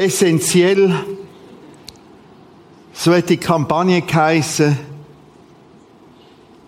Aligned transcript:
essentiell. 0.00 0.94
So 2.92 3.14
hat 3.14 3.28
die 3.28 3.36
Kampagne 3.36 4.02
geheissen. 4.02 4.78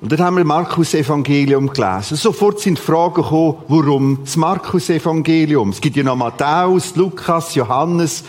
Und 0.01 0.13
dann 0.13 0.21
haben 0.21 0.37
wir 0.37 0.45
Markus 0.45 0.95
Evangelium 0.95 1.69
gelesen. 1.69 2.17
Sofort 2.17 2.61
sind 2.61 2.79
Fragen 2.79 3.23
gekommen, 3.23 3.57
warum 3.69 4.19
das 4.25 4.37
Markus 4.37 4.91
Evangelium? 4.91 5.71
Es 5.71 5.81
gibt 5.81 5.97
ja 5.97 6.03
noch 6.03 6.17
Matthäus, 6.17 6.97
Lukas, 6.97 7.55
Johannes. 7.55 8.25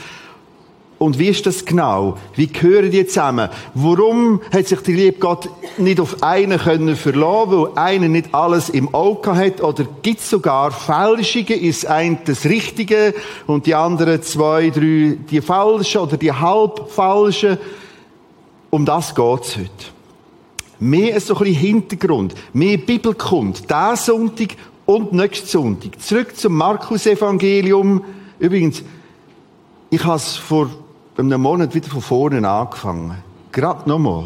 Und 1.03 1.19
wie 1.19 1.27
ist 1.27 1.45
das 1.45 1.65
genau? 1.65 2.17
Wie 2.33 2.47
gehören 2.47 2.89
die 2.89 3.05
zusammen? 3.05 3.49
Warum 3.73 4.39
hat 4.53 4.67
sich 4.67 4.79
der 4.79 4.95
liebe 4.95 5.19
Gott 5.19 5.49
nicht 5.77 5.99
auf 5.99 6.23
einen 6.23 6.57
können 6.57 6.95
verlassen, 6.95 7.51
weil 7.51 7.71
einer 7.75 8.07
nicht 8.07 8.33
alles 8.33 8.69
im 8.69 8.95
Auge 8.95 9.35
hat? 9.35 9.61
Oder 9.61 9.85
gibt 10.01 10.21
es 10.21 10.29
sogar 10.29 10.71
Fälschungen? 10.71 11.59
Ist 11.59 11.85
ein 11.87 12.19
das 12.23 12.45
Richtige 12.45 13.13
und 13.47 13.65
die 13.65 13.75
anderen 13.75 14.21
zwei, 14.21 14.69
drei 14.69 15.17
die 15.29 15.41
Falschen 15.41 15.99
oder 15.99 16.15
die 16.15 16.31
halbfalschen? 16.31 17.57
Um 18.69 18.85
das 18.85 19.13
geht's 19.13 19.57
heute. 19.57 19.69
Mehr 20.79 21.19
so 21.19 21.35
ein 21.35 21.39
bisschen 21.39 21.55
Hintergrund, 21.55 22.33
mehr 22.53 22.77
Bibelkund, 22.77 23.69
diesen 23.69 23.95
Sonntag 23.97 24.55
und 24.85 25.11
nächsten 25.11 25.47
Sonntag. 25.47 25.99
Zurück 25.99 26.37
zum 26.37 26.55
Markus-Evangelium. 26.55 28.05
Übrigens, 28.39 28.83
ich 29.89 30.03
habe 30.05 30.15
es 30.15 30.37
vor 30.37 30.69
einem 31.17 31.41
Monat 31.41 31.75
wieder 31.75 31.89
von 31.89 32.01
vorne 32.01 32.47
angefangen. 32.47 33.17
Gerade 33.51 33.87
nochmal. 33.87 34.25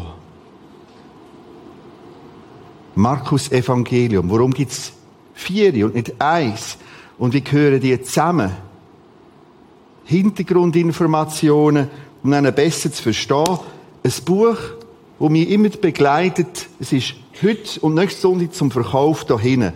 Markus 2.94 3.52
Evangelium. 3.52 4.30
Warum 4.30 4.52
gibt 4.52 4.72
es 4.72 4.92
vier 5.34 5.84
und 5.86 5.94
nicht 5.94 6.20
eins? 6.20 6.78
Und 7.18 7.34
wie 7.34 7.42
gehören 7.42 7.80
die 7.80 8.00
zusammen? 8.00 8.50
Hintergrundinformationen, 10.04 11.88
um 12.22 12.30
dann 12.30 12.52
besser 12.54 12.90
zu 12.90 13.02
verstehen. 13.02 13.58
Ein 14.02 14.12
Buch, 14.24 14.56
das 15.18 15.28
mich 15.28 15.50
immer 15.50 15.68
begleitet. 15.68 16.68
Es 16.80 16.92
ist 16.92 17.14
heute 17.42 17.80
und 17.80 17.94
nächste 17.94 18.22
Sonntag 18.22 18.54
zum 18.54 18.70
Verkauf 18.70 19.24
da 19.26 19.38
hinten. 19.38 19.74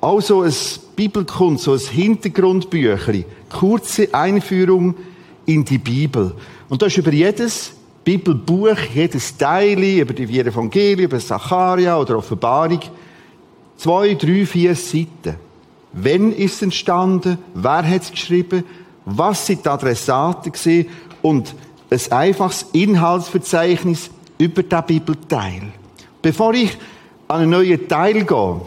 Also 0.00 0.42
ein 0.42 0.54
Bibelkund, 0.96 1.60
so 1.60 1.74
ein 1.74 1.78
Hintergrundbüchli. 1.78 3.26
Kurze 3.50 4.12
Einführung 4.14 4.94
in 5.46 5.64
die 5.64 5.78
Bibel. 5.78 6.34
Und 6.68 6.82
da 6.82 6.86
ist 6.86 6.96
über 6.96 7.12
jedes 7.12 7.72
Bibelbuch, 8.04 8.76
jedes 8.94 9.36
Teil, 9.36 9.82
über 9.82 10.12
die 10.12 10.26
vier 10.26 10.46
Evangelien, 10.46 11.00
über 11.00 11.18
Zacharia 11.18 11.98
oder 11.98 12.18
Offenbarung, 12.18 12.80
zwei, 13.76 14.14
drei, 14.14 14.44
vier 14.46 14.74
Seiten. 14.74 15.36
Wann 15.92 16.32
ist 16.32 16.56
es 16.56 16.62
entstanden? 16.62 17.38
Wer 17.54 17.88
hat 17.88 18.02
es 18.02 18.10
geschrieben? 18.10 18.64
Was 19.04 19.46
sind 19.46 19.64
die 19.64 19.68
Adressaten 19.68 20.52
gewesen? 20.52 20.88
Und 21.22 21.54
ein 21.90 22.12
einfaches 22.12 22.66
Inhaltsverzeichnis 22.72 24.10
über 24.38 24.62
den 24.62 24.84
Bibelteil. 24.86 25.62
Bevor 26.20 26.54
ich 26.54 26.76
an 27.28 27.42
einen 27.42 27.50
neuen 27.50 27.88
Teil 27.88 28.24
gehe, 28.24 28.60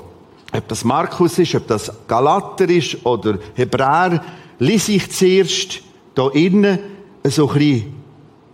ob 0.54 0.68
das 0.68 0.84
Markus 0.84 1.38
ist, 1.40 1.54
ob 1.56 1.68
das 1.68 1.92
Galater 2.08 2.70
ist 2.70 3.06
oder 3.06 3.38
Hebräer, 3.56 4.24
lese 4.60 4.94
ich 4.94 5.12
zuerst 5.12 5.82
hier 6.18 6.36
innen 6.36 6.80
so 7.24 7.50
ein 7.50 7.54
bisschen 7.54 7.94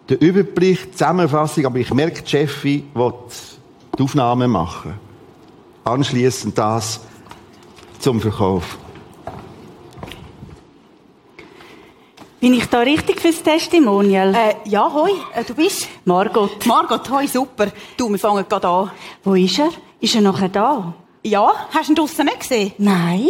den 0.09 0.17
Überblick, 0.17 0.83
die 0.83 0.91
Zusammenfassung, 0.91 1.65
aber 1.65 1.79
ich 1.79 1.93
merke, 1.93 2.21
die 2.21 2.29
Chefin 2.29 2.89
will 2.93 3.13
die 3.97 4.03
Aufnahme 4.03 4.47
machen. 4.47 4.95
Anschließend 5.85 6.57
das 6.57 6.99
zum 7.99 8.19
Verkauf. 8.19 8.77
Bin 12.39 12.53
ich 12.53 12.65
da 12.65 12.79
richtig 12.79 13.21
fürs 13.21 13.41
Testimonial? 13.41 14.35
Äh, 14.35 14.69
ja, 14.69 14.91
hoi, 14.93 15.11
äh, 15.33 15.45
du 15.45 15.55
bist? 15.55 15.87
Margot. 16.03 16.65
Margot, 16.65 17.09
hoi, 17.09 17.25
super. 17.25 17.67
Du, 17.95 18.09
wir 18.09 18.19
fangen 18.19 18.45
gerade 18.49 18.67
an. 18.67 18.91
Wo 19.23 19.33
ist 19.35 19.59
er? 19.59 19.69
Ist 20.01 20.15
er 20.15 20.21
nachher 20.21 20.49
da? 20.49 20.93
Ja, 21.23 21.53
hast 21.73 21.87
du 21.87 21.93
ihn 21.93 21.95
draussen 21.95 22.25
nicht 22.25 22.41
gesehen? 22.41 22.73
Nein. 22.77 23.29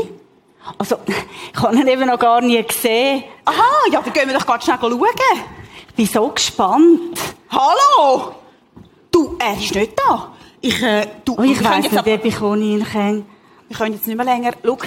Also, 0.78 0.97
ich 1.06 1.62
habe 1.62 1.75
ihn 1.75 1.88
eben 1.88 2.07
noch 2.07 2.19
gar 2.19 2.41
nie 2.41 2.62
gesehen. 2.63 3.24
Aha, 3.46 3.63
ja, 3.91 4.01
dann 4.01 4.13
gehen 4.13 4.28
wir 4.29 4.38
doch 4.38 4.46
gerade 4.46 4.63
schnell 4.63 4.78
schauen. 4.79 5.00
Ich 5.90 5.96
bin 5.96 6.06
so 6.06 6.28
gespannt. 6.29 7.19
Hallo! 7.50 8.34
Du, 9.12 9.35
er 9.40 9.53
ist 9.53 9.75
nicht 9.75 9.94
da. 10.00 10.31
Ich, 10.62 10.81
äh, 10.81 11.06
du, 11.25 11.35
Oh, 11.38 11.44
ich 11.44 11.57
können 11.57 11.69
weiss 11.69 11.84
nicht, 11.84 11.97
aber- 11.97 12.13
ob 12.13 12.25
ich 12.25 12.41
ohne 12.41 12.63
ihn 12.63 12.84
kann. 12.84 13.25
Wir 13.68 13.78
können 13.78 13.94
jetzt 13.96 14.07
nicht 14.07 14.16
mehr 14.16 14.25
länger. 14.25 14.52
Schau. 14.63 14.78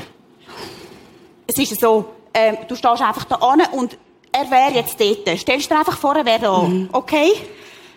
Es 1.47 1.59
ist 1.59 1.81
so, 1.81 2.07
ähm, 2.35 2.57
du 2.67 2.75
stehst 2.75 3.03
einfach 3.03 3.25
da 3.25 3.37
an 3.37 3.63
und 3.73 3.97
er 4.33 4.51
wäre 4.51 4.73
jetzt 4.75 4.99
dort. 5.01 5.39
Stellst 5.39 5.71
dir 5.71 5.79
einfach 5.79 5.97
vor, 5.97 6.17
er 6.17 6.25
wäre 6.25 6.41
da. 6.41 6.63
Mhm. 6.63 6.89
Okay? 6.93 7.33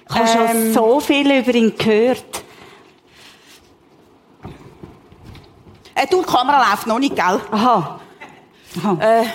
Ich 0.09 0.16
habe 0.16 0.28
schon 0.28 0.47
Ähm, 0.57 0.73
so 0.73 1.00
viel 1.00 1.31
über 1.39 1.53
ihn 1.56 1.75
gehört. 1.78 2.44
Äh, 5.99 6.07
du, 6.07 6.21
die 6.21 6.27
Kamera 6.27 6.71
läuft 6.71 6.87
noch 6.87 6.99
nicht, 6.99 7.15
gell? 7.15 7.41
Aha. 7.51 7.99
Aha. 8.77 8.97
Äh, 9.01 9.25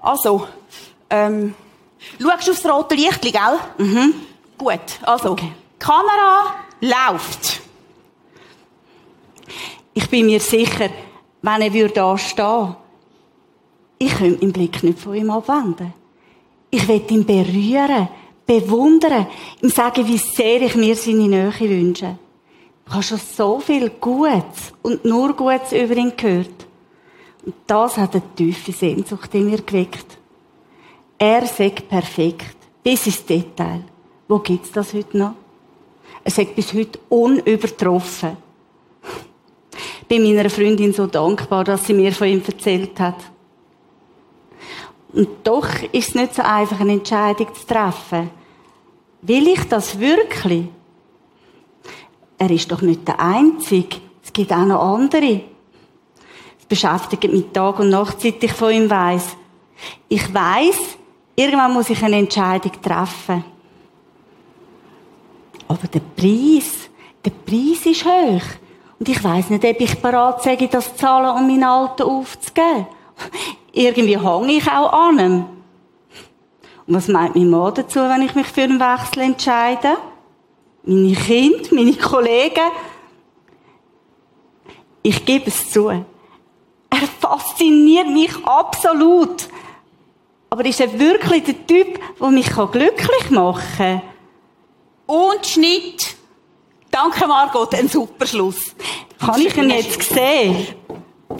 also, 0.00 0.46
ähm, 1.08 1.54
schaust 2.20 2.46
du 2.46 2.50
aufs 2.50 2.66
rote 2.66 2.94
Licht, 2.94 3.22
gell? 3.22 3.58
Mhm. 3.78 4.14
Gut, 4.58 4.80
also, 5.02 5.30
Okay. 5.30 5.52
Kamera 5.78 6.54
läuft. 6.80 7.60
Ich 9.92 10.08
bin 10.08 10.26
mir 10.26 10.40
sicher, 10.40 10.88
wenn 11.42 11.62
er 11.62 11.72
würde 11.72 11.94
da 11.94 12.16
stehen, 12.16 12.76
ich 13.98 14.14
könnte 14.14 14.40
meinen 14.40 14.52
Blick 14.52 14.82
nicht 14.82 14.98
von 14.98 15.14
ihm 15.14 15.30
abwenden. 15.30 15.92
Ich 16.70 16.86
will 16.88 17.02
ihn 17.10 17.24
berühren, 17.24 18.08
bewundern, 18.46 19.26
ihm 19.62 19.68
sagen, 19.70 20.06
wie 20.06 20.18
sehr 20.18 20.62
ich 20.62 20.74
mir 20.74 20.96
seine 20.96 21.28
Nähe 21.28 21.60
wünsche. 21.60 22.18
Ich 22.86 22.92
habe 22.92 23.02
schon 23.02 23.18
so 23.18 23.60
viel 23.60 23.90
Gutes 23.90 24.72
und 24.82 25.04
nur 25.04 25.34
Gutes 25.34 25.72
über 25.72 25.96
ihn 25.96 26.12
gehört. 26.16 26.66
Und 27.44 27.54
das 27.66 27.96
hat 27.96 28.14
eine 28.14 28.34
tiefe 28.34 28.72
Sehnsucht 28.72 29.34
in 29.34 29.46
mir 29.46 29.62
geweckt. 29.62 30.18
Er 31.18 31.46
sagt 31.46 31.88
perfekt, 31.88 32.56
bis 32.82 33.06
ins 33.06 33.24
Detail. 33.24 33.84
Wo 34.28 34.38
gibt's 34.38 34.72
das 34.72 34.92
heute 34.92 35.16
noch? 35.16 35.34
Er 36.22 36.30
sagt 36.30 36.54
bis 36.54 36.72
heute 36.72 36.98
unübertroffen 37.08 38.36
bin 40.08 40.22
meiner 40.22 40.50
Freundin 40.50 40.92
so 40.92 41.06
dankbar, 41.06 41.64
dass 41.64 41.86
sie 41.86 41.94
mir 41.94 42.12
von 42.12 42.28
ihm 42.28 42.42
erzählt 42.46 42.98
hat. 43.00 43.16
Und 45.12 45.28
doch 45.44 45.68
ist 45.92 46.08
es 46.08 46.14
nicht 46.14 46.34
so 46.34 46.42
einfach, 46.42 46.80
eine 46.80 46.92
Entscheidung 46.92 47.48
zu 47.54 47.66
treffen. 47.66 48.30
Will 49.22 49.48
ich 49.48 49.62
das 49.68 49.98
wirklich? 49.98 50.66
Er 52.38 52.50
ist 52.50 52.70
doch 52.70 52.82
nicht 52.82 53.06
der 53.06 53.20
Einzige. 53.20 53.96
Es 54.22 54.32
gibt 54.32 54.52
auch 54.52 54.64
noch 54.64 54.94
andere. 54.94 55.42
Es 56.58 56.66
beschäftigt 56.66 57.32
mich 57.32 57.46
Tag 57.52 57.78
und 57.78 57.90
Nacht, 57.90 58.20
seit 58.20 58.42
ich 58.42 58.52
von 58.52 58.72
ihm 58.72 58.90
weiss. 58.90 59.36
Ich 60.08 60.32
weiss, 60.32 60.96
irgendwann 61.36 61.72
muss 61.72 61.90
ich 61.90 62.02
eine 62.02 62.16
Entscheidung 62.16 62.72
treffen. 62.82 63.44
Aber 65.68 65.86
der 65.88 66.00
Preis, 66.00 66.90
der 67.24 67.30
Preis 67.30 67.86
ist 67.86 68.04
hoch. 68.04 68.42
Und 68.98 69.08
ich 69.08 69.22
weiss 69.22 69.50
nicht, 69.50 69.64
ob 69.64 69.80
ich 69.80 70.00
bereit 70.00 70.42
sage, 70.42 70.68
das 70.68 70.92
zu 70.92 70.96
zahlen, 70.96 71.36
um 71.36 71.46
meinen 71.46 71.64
Alten 71.64 72.02
aufzugeben. 72.02 72.86
Irgendwie 73.72 74.18
hänge 74.18 74.52
ich 74.52 74.70
auch 74.70 74.92
an 74.92 75.18
ihm. 75.18 75.44
Und 76.86 76.94
was 76.94 77.08
meint 77.08 77.34
mein 77.34 77.50
Mann 77.50 77.74
dazu, 77.74 78.00
wenn 78.00 78.22
ich 78.22 78.34
mich 78.34 78.46
für 78.46 78.62
einen 78.62 78.78
Wechsel 78.78 79.22
entscheide? 79.22 79.96
Meine 80.86 81.14
Kinder, 81.14 81.68
meine 81.70 81.94
Kollegen? 81.94 82.70
Ich 85.02 85.24
gebe 85.24 85.48
es 85.48 85.70
zu. 85.70 85.88
Er 85.88 87.08
fasziniert 87.20 88.08
mich 88.08 88.32
absolut. 88.44 89.48
Aber 90.50 90.64
ist 90.66 90.80
er 90.80 90.98
wirklich 90.98 91.44
der 91.44 91.66
Typ, 91.66 91.98
der 92.20 92.28
mich 92.28 92.48
glücklich 92.50 93.30
machen 93.30 93.62
kann? 93.76 94.02
Und 95.06 95.46
Schnitt. 95.46 96.16
Danke, 96.90 97.26
Margot, 97.26 97.74
ein 97.74 97.88
super 97.88 98.26
Schluss. 98.26 98.76
Kann 99.18 99.40
ich 99.40 99.56
ihn 99.56 99.70
jetzt 99.70 100.02
sehen? 100.02 100.66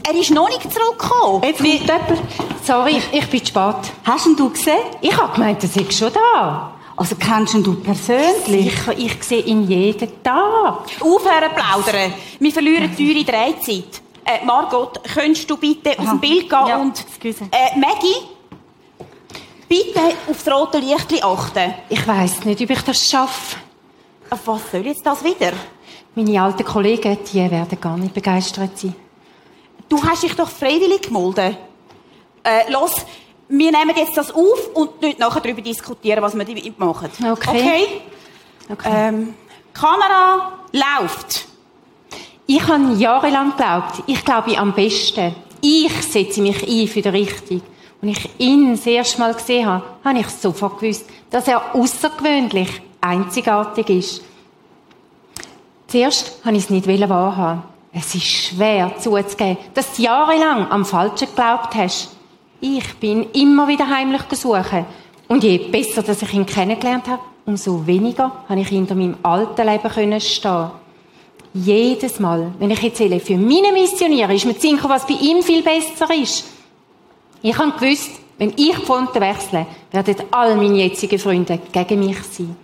Er 0.02 0.14
ist 0.14 0.30
noch 0.30 0.48
nicht 0.48 0.62
zurückgekommen. 0.62 1.42
Jetzt 1.44 1.58
kommt 1.58 1.68
jemand. 1.68 2.22
Sorry, 2.64 2.96
ich, 2.96 3.12
ich 3.12 3.30
bin 3.30 3.40
zu 3.40 3.46
spät. 3.46 3.92
Hast 4.04 4.26
ihn 4.26 4.36
du 4.36 4.50
gesehen? 4.50 4.78
Ich 5.00 5.16
habe 5.16 5.32
gemeint, 5.34 5.62
er 5.62 5.68
sei 5.68 5.88
schon 5.90 6.12
da. 6.12 6.73
Also 6.96 7.16
kennst 7.16 7.54
ihn 7.54 7.62
du 7.62 7.74
persönlich? 7.74 8.72
Sicher, 8.72 8.96
ich 8.96 9.22
sehe 9.24 9.42
ihn 9.42 9.68
jeden 9.68 10.22
Tag. 10.22 10.86
Aufhören 11.00 11.50
plaudern. 11.54 12.14
Wir 12.38 12.52
verlieren 12.52 12.96
teure 12.96 13.24
Drehzeit. 13.24 14.00
Äh, 14.24 14.44
Margot, 14.44 15.00
könntest 15.12 15.50
du 15.50 15.56
bitte 15.56 15.98
aus 15.98 16.08
dem 16.08 16.20
Bild 16.20 16.48
gehen 16.48 16.66
Ja, 16.66 16.76
und... 16.78 17.04
Äh, 17.24 17.78
Maggie, 17.78 18.16
bitte 19.68 20.00
aufs 20.30 20.48
rote 20.48 20.78
Licht 20.78 21.22
achten. 21.22 21.74
Ich 21.88 22.06
weiss 22.06 22.44
nicht, 22.44 22.62
ob 22.62 22.70
ich 22.70 22.82
das 22.82 23.06
schaffe. 23.08 23.56
Auf 24.30 24.46
was 24.46 24.70
soll 24.70 24.86
jetzt 24.86 25.04
das 25.04 25.22
wieder? 25.22 25.52
Meine 26.14 26.40
alten 26.40 26.64
Kollegen, 26.64 27.18
die 27.32 27.50
werden 27.50 27.80
gar 27.80 27.96
nicht 27.96 28.14
begeistert 28.14 28.78
sein. 28.78 28.94
Du 29.88 30.02
hast 30.02 30.22
dich 30.22 30.34
doch 30.34 30.48
freiwillig 30.48 31.02
gemeldet. 31.02 31.56
Äh, 32.44 32.70
los, 32.70 32.94
wir 33.48 33.70
nehmen 33.70 33.96
jetzt 33.96 34.16
das 34.16 34.30
auf 34.30 34.70
und 34.74 35.00
nicht 35.02 35.18
nachher 35.18 35.40
darüber 35.40 35.60
diskutieren, 35.60 36.22
was 36.22 36.34
wir 36.34 36.44
damit 36.44 36.78
machen. 36.78 37.10
Okay. 37.20 37.50
Okay? 37.50 37.86
Okay. 38.70 38.88
Ähm, 38.92 39.34
Kamera 39.72 40.58
läuft. 40.72 41.46
Ich 42.46 42.66
habe 42.66 42.94
jahrelang 42.94 43.50
geglaubt, 43.50 44.02
ich 44.06 44.24
glaube 44.24 44.56
am 44.58 44.74
besten. 44.74 45.34
Ich 45.60 45.92
setze 46.02 46.42
mich 46.42 46.62
ein 46.62 46.88
für 46.88 47.02
die 47.02 47.08
Richtung. 47.08 47.62
Und 48.02 48.08
ich 48.08 48.28
ihn 48.38 48.72
das 48.72 48.86
erste 48.86 49.18
Mal 49.18 49.32
gesehen 49.32 49.66
habe, 49.66 49.84
habe 50.04 50.18
ich 50.18 50.28
sofort 50.28 50.78
gewusst, 50.78 51.06
dass 51.30 51.48
er 51.48 51.74
außergewöhnlich 51.74 52.82
einzigartig 53.00 53.88
ist. 53.88 54.22
Zuerst 55.86 56.44
habe 56.44 56.56
ich 56.56 56.64
es 56.64 56.70
nicht 56.70 56.86
wahrhaben. 56.86 57.62
Es 57.92 58.14
ist 58.14 58.24
schwer 58.24 58.92
zuzugeben, 58.98 59.56
dass 59.72 59.94
du 59.94 60.02
jahrelang 60.02 60.70
am 60.70 60.84
Falschen 60.84 61.28
geglaubt 61.28 61.74
hast. 61.74 62.13
Ich 62.66 62.94
bin 62.94 63.26
immer 63.34 63.68
wieder 63.68 63.86
heimlich 63.86 64.26
gesucht. 64.26 64.86
Und 65.28 65.44
je 65.44 65.58
besser, 65.58 66.02
dass 66.02 66.22
ich 66.22 66.32
ihn 66.32 66.46
kennengelernt 66.46 67.06
habe, 67.08 67.20
umso 67.44 67.86
weniger 67.86 68.32
habe 68.48 68.60
ich 68.62 68.68
hinter 68.68 68.94
meinem 68.94 69.18
alten 69.22 69.66
Leben 69.66 70.18
stehen. 70.18 70.70
Jedes 71.52 72.18
Mal, 72.20 72.54
wenn 72.58 72.70
ich 72.70 72.82
erzähle, 72.82 73.20
für 73.20 73.36
meine 73.36 73.70
Missionäre 73.70 74.34
ist 74.34 74.46
mir 74.46 74.56
zu 74.56 74.88
was 74.88 75.06
bei 75.06 75.12
ihm 75.12 75.42
viel 75.42 75.62
besser 75.62 76.08
ist. 76.14 76.46
Ich 77.42 77.58
habe 77.58 77.72
gewusst, 77.72 78.12
wenn 78.38 78.54
ich 78.56 78.76
die 78.78 78.86
Fronten 78.86 79.20
wechsle, 79.20 79.66
werden 79.92 80.16
all 80.30 80.56
meine 80.56 80.78
jetzigen 80.78 81.18
Freunde 81.18 81.60
gegen 81.70 82.00
mich 82.00 82.22
sein. 82.22 82.56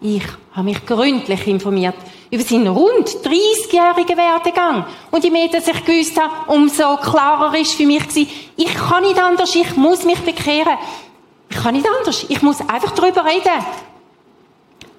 Ich 0.00 0.22
habe 0.52 0.66
mich 0.66 0.86
gründlich 0.86 1.44
informiert 1.48 1.96
über 2.30 2.44
seinen 2.44 2.68
rund 2.68 3.08
30-jährigen 3.08 4.16
Werdegang. 4.16 4.86
Und 5.10 5.24
je 5.24 5.30
mehr 5.30 5.48
dass 5.48 5.66
ich 5.66 5.84
gewusst 5.84 6.18
habe, 6.20 6.52
umso 6.52 6.96
klarer 6.96 7.56
ist 7.58 7.74
für 7.74 7.86
mich 7.86 8.06
gewesen, 8.06 8.28
ich 8.56 8.74
kann 8.74 9.02
nicht 9.02 9.18
anders, 9.18 9.54
ich 9.54 9.76
muss 9.76 10.04
mich 10.04 10.20
bekehren. 10.20 10.78
Ich 11.48 11.56
kann 11.56 11.74
nicht 11.74 11.86
anders, 11.98 12.24
ich 12.28 12.42
muss 12.42 12.60
einfach 12.60 12.92
darüber 12.92 13.24
reden. 13.24 13.64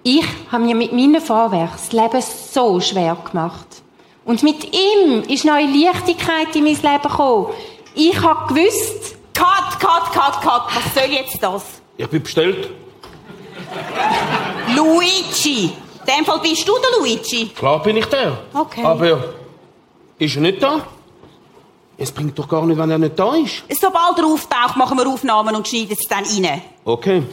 Ich 0.03 0.25
habe 0.51 0.63
mir 0.63 0.75
mit 0.75 0.91
meinen 0.91 1.21
Vorwerken 1.21 1.77
das 1.77 1.91
Leben 1.91 2.21
so 2.21 2.79
schwer 2.79 3.15
gemacht. 3.29 3.67
Und 4.25 4.43
mit 4.43 4.75
ihm 4.75 5.23
ist 5.27 5.45
neue 5.45 5.67
Leichtigkeit 5.67 6.55
in 6.55 6.63
mein 6.65 6.75
Leben 6.75 7.01
gekommen. 7.03 7.47
Ich 7.95 8.21
habe 8.21 8.53
gewusst, 8.53 9.15
Cut, 9.41 9.79
cut, 9.79 10.11
cut, 10.13 10.41
cut. 10.41 10.63
Was 10.75 10.93
soll 10.93 11.11
jetzt 11.11 11.41
das? 11.41 11.63
Ich 11.97 12.07
bin 12.07 12.21
bestellt. 12.21 12.69
Luigi. 14.75 15.73
In 16.05 16.15
dem 16.17 16.25
Fall 16.25 16.39
bist 16.39 16.67
du 16.67 16.73
der 16.73 16.99
Luigi. 16.99 17.49
Klar 17.49 17.81
bin 17.83 17.97
ich 17.97 18.05
der. 18.05 18.37
Okay. 18.53 18.83
Aber 18.83 19.33
ist 20.17 20.35
er 20.35 20.41
nicht 20.41 20.61
da? 20.61 20.81
Es 21.97 22.11
bringt 22.11 22.37
doch 22.39 22.47
gar 22.47 22.65
nicht, 22.65 22.77
wenn 22.77 22.89
er 22.89 22.97
nicht 22.97 23.17
da 23.19 23.35
ist. 23.35 23.63
Sobald 23.79 24.17
er 24.17 24.25
auftaucht, 24.25 24.75
machen 24.75 24.97
wir 24.97 25.07
Aufnahmen 25.07 25.55
und 25.55 25.67
schneiden 25.67 25.95
es 25.99 26.07
dann 26.07 26.23
rein. 26.23 26.61
Okay. 26.83 27.23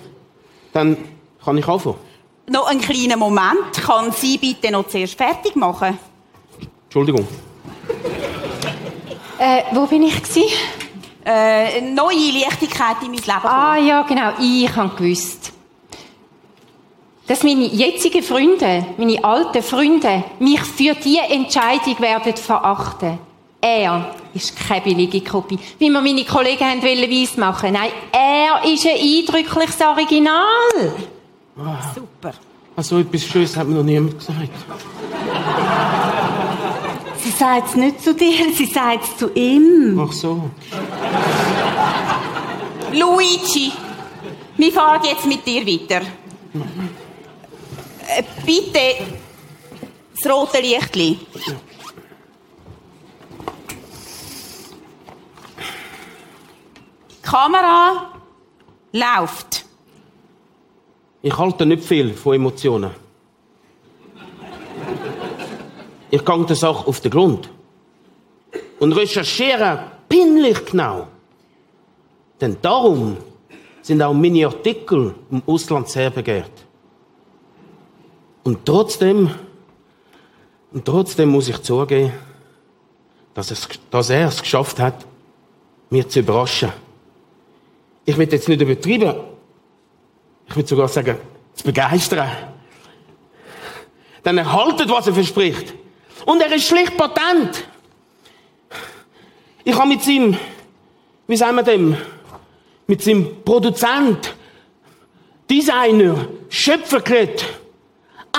Dann 0.73 0.97
kann 1.43 1.56
ich 1.56 1.67
anfangen. 1.67 1.97
Noch 2.49 2.67
einen 2.67 2.81
kleinen 2.81 3.19
Moment. 3.19 3.73
Kann 3.85 4.12
sie 4.12 4.37
bitte 4.38 4.70
noch 4.70 4.87
zuerst 4.88 5.15
fertig 5.15 5.56
machen? 5.56 5.99
Entschuldigung. 6.85 7.26
äh, 9.38 9.62
wo 9.73 9.87
bin 9.87 10.03
ich 10.03 10.23
gewesen? 10.23 10.44
Äh, 11.25 11.81
neue 11.82 12.43
Leichtigkeit 12.43 12.97
in 13.03 13.09
mein 13.11 13.17
Leben 13.20 13.44
Ah 13.44 13.76
ja, 13.76 14.03
genau, 14.03 14.32
ich 14.41 14.75
habe 14.75 14.94
gewusst. 14.97 15.53
Dass 17.28 17.42
meine 17.42 17.66
jetzigen 17.66 18.22
Freunde, 18.22 18.86
meine 18.96 19.22
alten 19.22 19.62
Freunde, 19.62 20.25
mich 20.38 20.60
für 20.60 20.94
diese 20.94 21.28
Entscheidung 21.28 22.00
werden 22.00 22.34
verachten. 22.34 23.19
Er 23.60 24.14
ist 24.32 24.56
keine 24.56 24.80
billige 24.80 25.20
Kopie, 25.20 25.58
wie 25.78 25.90
mir 25.90 26.00
meine 26.00 26.25
Kollegen 26.25 26.64
haben 26.64 26.82
wollen 26.82 27.10
weismachen. 27.10 27.72
Nein, 27.72 27.90
er 28.12 28.64
ist 28.72 28.86
ein 28.86 28.96
eindrückliches 28.96 29.80
Original. 29.80 30.94
Super. 31.94 32.32
Also 32.75 32.98
etwas 33.00 33.25
Schönes 33.25 33.56
hat 33.56 33.66
mir 33.66 33.74
noch 33.74 33.82
niemand 33.82 34.19
gesagt. 34.19 34.48
Sie 37.19 37.31
sagt 37.31 37.69
es 37.69 37.74
nicht 37.74 38.02
zu 38.02 38.14
dir, 38.14 38.52
sie 38.54 38.66
sagt 38.66 39.04
es 39.04 39.16
zu 39.16 39.31
ihm. 39.34 40.00
Ach 40.00 40.12
so. 40.12 40.48
Luigi, 42.92 43.72
wir 44.56 44.72
fahren 44.72 45.02
jetzt 45.04 45.26
mit 45.26 45.44
dir 45.44 45.66
weiter. 45.66 46.06
Äh, 48.08 48.22
bitte 48.46 49.05
das 50.14 50.32
rote 50.32 50.60
Lichtli. 50.60 51.19
Die 57.10 57.22
Kamera 57.22 58.12
läuft. 58.93 59.66
Ich 61.20 61.37
halte 61.37 61.66
nicht 61.66 61.84
viel 61.84 62.14
von 62.14 62.34
Emotionen. 62.34 62.93
Ich 66.10 66.25
gehe 66.25 66.46
der 66.46 66.56
Sache 66.56 66.87
auf 66.87 67.00
den 67.00 67.10
Grund. 67.10 67.50
Und 68.78 68.93
recherchiere 68.93 69.84
pinlich 70.08 70.64
genau. 70.64 71.08
Denn 72.40 72.56
darum 72.62 73.19
sind 73.82 74.00
auch 74.00 74.14
meine 74.14 74.46
Artikel 74.46 75.14
im 75.31 75.43
Ausland 75.46 75.88
sehr 75.88 76.08
begehrt. 76.08 76.68
Und 78.48 78.64
trotzdem, 78.64 79.30
und 80.72 80.82
trotzdem 80.82 81.28
muss 81.28 81.50
ich 81.50 81.60
zugeben, 81.60 82.14
dass, 83.34 83.50
es, 83.50 83.68
dass 83.90 84.08
er 84.08 84.28
es 84.28 84.40
geschafft 84.40 84.78
hat, 84.78 85.04
mir 85.90 86.08
zu 86.08 86.20
überraschen. 86.20 86.72
Ich 88.06 88.16
will 88.16 88.26
jetzt 88.32 88.48
nicht 88.48 88.62
übertreiben, 88.62 89.16
ich 90.46 90.56
würde 90.56 90.66
sogar 90.66 90.88
sagen, 90.88 91.18
zu 91.52 91.62
begeistern. 91.62 92.26
Denn 94.24 94.38
er 94.38 94.50
haltet, 94.50 94.88
was 94.88 95.06
er 95.08 95.12
verspricht. 95.12 95.74
Und 96.24 96.40
er 96.40 96.50
ist 96.50 96.68
schlicht 96.68 96.96
patent. 96.96 97.66
Ich 99.62 99.76
habe 99.76 99.88
mit 99.88 100.02
seinem, 100.02 100.38
wie 101.26 101.36
sagen 101.36 101.54
wir 101.54 101.64
dem, 101.64 101.98
mit 102.86 103.02
seinem 103.02 103.44
Produzent, 103.44 104.34
Designer, 105.50 106.28
Schöpfer 106.48 107.02
geredet. 107.02 107.44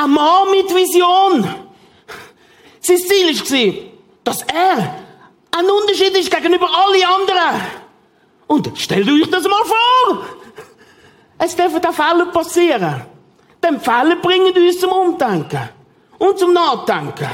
Ein 0.02 0.12
Mann 0.12 0.52
mit 0.52 0.74
Vision. 0.74 1.44
Sein 2.80 2.98
Ziel 2.98 3.36
war, 3.36 3.92
dass 4.24 4.44
er 4.44 4.96
ein 5.52 5.66
Unterschied 5.66 6.16
ist 6.18 6.32
gegenüber 6.32 6.70
allen 6.70 7.04
anderen. 7.04 7.62
Und 8.48 8.72
stellt 8.78 9.10
euch 9.10 9.30
das 9.30 9.44
mal 9.44 9.64
vor. 9.66 10.26
Es 11.38 11.56
dürfen 11.56 11.86
auch 11.86 11.94
Fälle 11.94 12.26
passieren. 12.28 13.02
Denn 13.62 13.82
Fälle 13.82 14.16
bringen 14.16 14.56
uns 14.56 14.80
zum 14.80 14.92
Umdenken 14.92 15.70
und 16.18 16.40
zum 16.40 16.54
Nachdenken. 16.54 17.30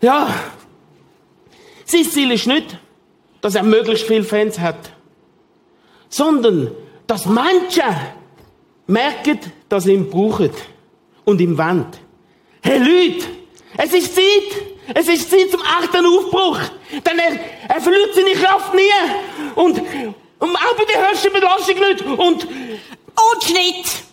Ja, 0.00 0.28
sein 1.84 2.04
Ziel 2.04 2.30
ist 2.30 2.46
nicht, 2.46 2.78
dass 3.40 3.56
er 3.56 3.64
möglichst 3.64 4.06
viele 4.06 4.22
Fans 4.22 4.58
hat, 4.58 4.92
sondern 6.08 6.70
dass 7.06 7.26
Menschen 7.26 7.82
merken, 8.86 9.38
dass 9.68 9.84
sie 9.84 9.94
ihn 9.94 10.08
brauchen 10.08 10.50
und 11.24 11.40
ihn 11.40 11.56
wollen. 11.56 11.86
Hey 12.62 12.78
Leute, 12.78 13.26
es 13.76 13.92
ist 13.92 14.14
Zeit, 14.14 14.94
es 14.94 15.08
ist 15.08 15.30
Zeit 15.30 15.50
zum 15.50 15.60
echten 15.60 16.06
Aufbruch, 16.06 16.60
denn 16.90 17.18
er, 17.18 17.38
er 17.68 17.80
verliert 17.80 18.14
seine 18.14 18.32
Kraft 18.32 18.74
nie 18.74 18.82
und, 19.54 19.78
und 19.78 20.56
auch 20.56 20.76
bei 20.76 20.84
der 20.84 21.10
höchsten 21.10 21.32
Belastung 21.32 21.78
nicht 21.78 22.02
und 22.04 22.46
Und 23.14 23.44
Schnitt! 23.44 24.04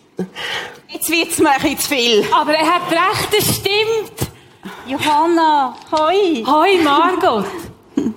Jetzt 0.89 1.09
wird's 1.09 1.39
mir 1.39 1.49
ein 1.49 1.61
bisschen 1.61 1.79
zu 1.79 1.87
viel. 1.89 2.25
Aber 2.31 2.53
er 2.53 2.75
hat 2.75 2.91
recht, 2.91 3.33
es 3.37 3.55
stimmt. 3.55 4.31
Johanna, 4.85 5.75
hoi. 5.91 6.43
Hoi, 6.45 6.77
Margot. 6.83 7.45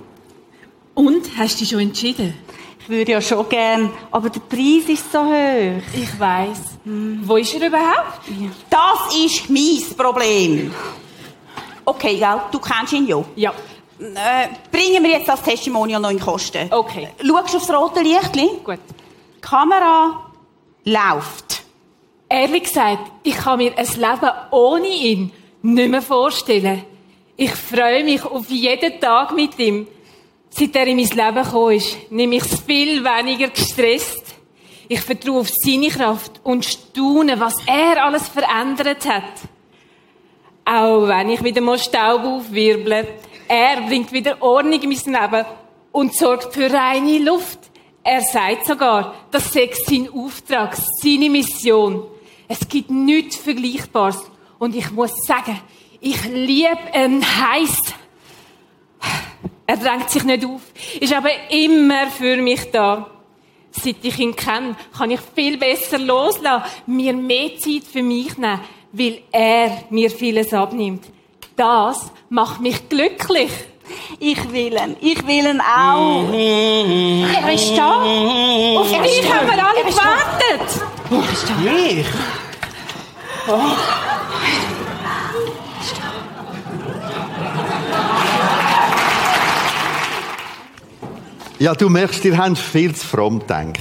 Und, 0.94 1.26
hast 1.38 1.54
du 1.54 1.58
dich 1.60 1.70
schon 1.70 1.80
entschieden? 1.80 2.34
Ich 2.84 2.90
würde 2.90 3.12
ja 3.12 3.20
schon 3.22 3.48
gern, 3.48 3.90
aber 4.10 4.28
der 4.28 4.40
Preis 4.40 4.86
ist 4.88 5.10
so 5.10 5.20
hoch. 5.24 5.82
Ich 5.94 6.20
weiss. 6.20 6.60
Wo 6.84 7.36
ist 7.38 7.54
er 7.54 7.66
überhaupt? 7.66 8.20
Das 8.68 9.16
ist 9.16 9.48
mein 9.48 9.96
Problem. 9.96 10.70
Okay, 11.82 12.18
gell? 12.18 12.42
Du 12.52 12.58
kennst 12.58 12.92
ihn 12.92 13.06
ja. 13.06 13.24
Ja. 13.36 13.54
Äh, 13.98 14.48
bringen 14.70 15.02
wir 15.02 15.12
jetzt 15.12 15.28
das 15.28 15.40
Testimonial 15.42 15.98
noch 15.98 16.10
in 16.10 16.20
Kosten. 16.20 16.70
Okay. 16.70 17.08
Schaust 17.26 17.54
du 17.54 17.56
aufs 17.56 17.70
rote 17.70 18.02
Lichtli? 18.02 18.50
Gut. 18.62 18.80
Die 19.36 19.40
Kamera 19.40 20.30
läuft. 20.84 21.62
Ehrlich 22.28 22.64
gesagt, 22.64 23.12
ich 23.22 23.34
kann 23.34 23.58
mir 23.60 23.72
ein 23.78 23.86
Leben 23.86 24.30
ohne 24.50 24.88
ihn 24.88 25.32
nicht 25.62 25.90
mehr 25.90 26.02
vorstellen. 26.02 26.84
Ich 27.34 27.52
freue 27.52 28.04
mich 28.04 28.22
auf 28.22 28.50
jeden 28.50 29.00
Tag 29.00 29.34
mit 29.34 29.58
ihm. 29.58 29.86
Seit 30.56 30.76
er 30.76 30.86
in 30.86 30.98
mein 30.98 31.08
Leben 31.08 31.44
gekommen 31.44 31.72
ist, 31.72 32.12
nehme 32.12 32.36
ich 32.36 32.44
es 32.44 32.60
viel 32.60 33.02
weniger 33.02 33.48
gestresst. 33.48 34.36
Ich 34.86 35.00
vertraue 35.00 35.40
auf 35.40 35.50
seine 35.50 35.88
Kraft 35.88 36.40
und 36.44 36.64
staune, 36.64 37.40
was 37.40 37.56
er 37.66 38.04
alles 38.04 38.28
verändert 38.28 39.04
hat. 39.04 39.32
Auch 40.64 41.08
wenn 41.08 41.30
ich 41.30 41.42
wieder 41.42 41.60
mal 41.60 41.76
Staub 41.76 42.22
aufwirbele, 42.22 43.08
er 43.48 43.80
bringt 43.82 44.12
wieder 44.12 44.40
Ordnung 44.40 44.80
in 44.80 44.90
mein 44.90 45.22
Leben 45.22 45.46
und 45.90 46.14
sorgt 46.14 46.54
für 46.54 46.72
reine 46.72 47.18
Luft. 47.18 47.58
Er 48.04 48.20
sagt 48.20 48.66
sogar, 48.66 49.12
das 49.32 49.52
sei 49.52 49.68
sein 49.86 50.08
Auftrag, 50.14 50.76
seine 51.02 51.30
Mission. 51.30 52.04
Es 52.46 52.60
gibt 52.68 52.90
nichts 52.90 53.38
Vergleichbares. 53.38 54.22
Und 54.60 54.76
ich 54.76 54.88
muss 54.92 55.14
sagen, 55.26 55.60
ich 56.00 56.24
liebe 56.26 56.78
ihn 56.94 57.24
heiß. 57.24 57.76
Er 59.66 59.76
drängt 59.76 60.10
sich 60.10 60.24
nicht 60.24 60.44
auf, 60.44 60.60
ist 61.00 61.12
aber 61.12 61.30
immer 61.50 62.06
für 62.08 62.36
mich 62.36 62.70
da. 62.70 63.06
Seit 63.70 63.96
ich 64.02 64.18
ihn 64.18 64.36
kenne, 64.36 64.76
kann 64.96 65.10
ich 65.10 65.20
viel 65.34 65.56
besser 65.56 65.98
loslassen, 65.98 66.64
mir 66.86 67.12
mehr 67.12 67.56
Zeit 67.58 67.82
für 67.90 68.02
mich 68.02 68.36
nehmen, 68.36 68.60
weil 68.92 69.22
er 69.32 69.84
mir 69.90 70.10
vieles 70.10 70.52
abnimmt. 70.52 71.04
Das 71.56 72.12
macht 72.28 72.60
mich 72.60 72.88
glücklich. 72.88 73.50
Ich 74.18 74.52
will 74.52 74.74
ihn. 74.74 74.96
Ich 75.00 75.26
will 75.26 75.46
ihn 75.46 75.60
auch. 75.60 76.32
Er 76.32 77.52
ist 77.52 77.76
da. 77.76 78.00
Auf 78.00 78.88
dich 78.88 79.32
haben 79.32 79.46
wir 79.46 79.66
alle 79.66 79.84
gewartet. 79.84 80.82
Mich? 81.62 82.06
Ja, 91.58 91.72
du 91.74 91.88
merkst, 91.88 92.24
ihr 92.24 92.36
habt 92.36 92.58
viel 92.58 92.94
zu 92.94 93.06
fromm 93.06 93.38
gedacht. 93.38 93.78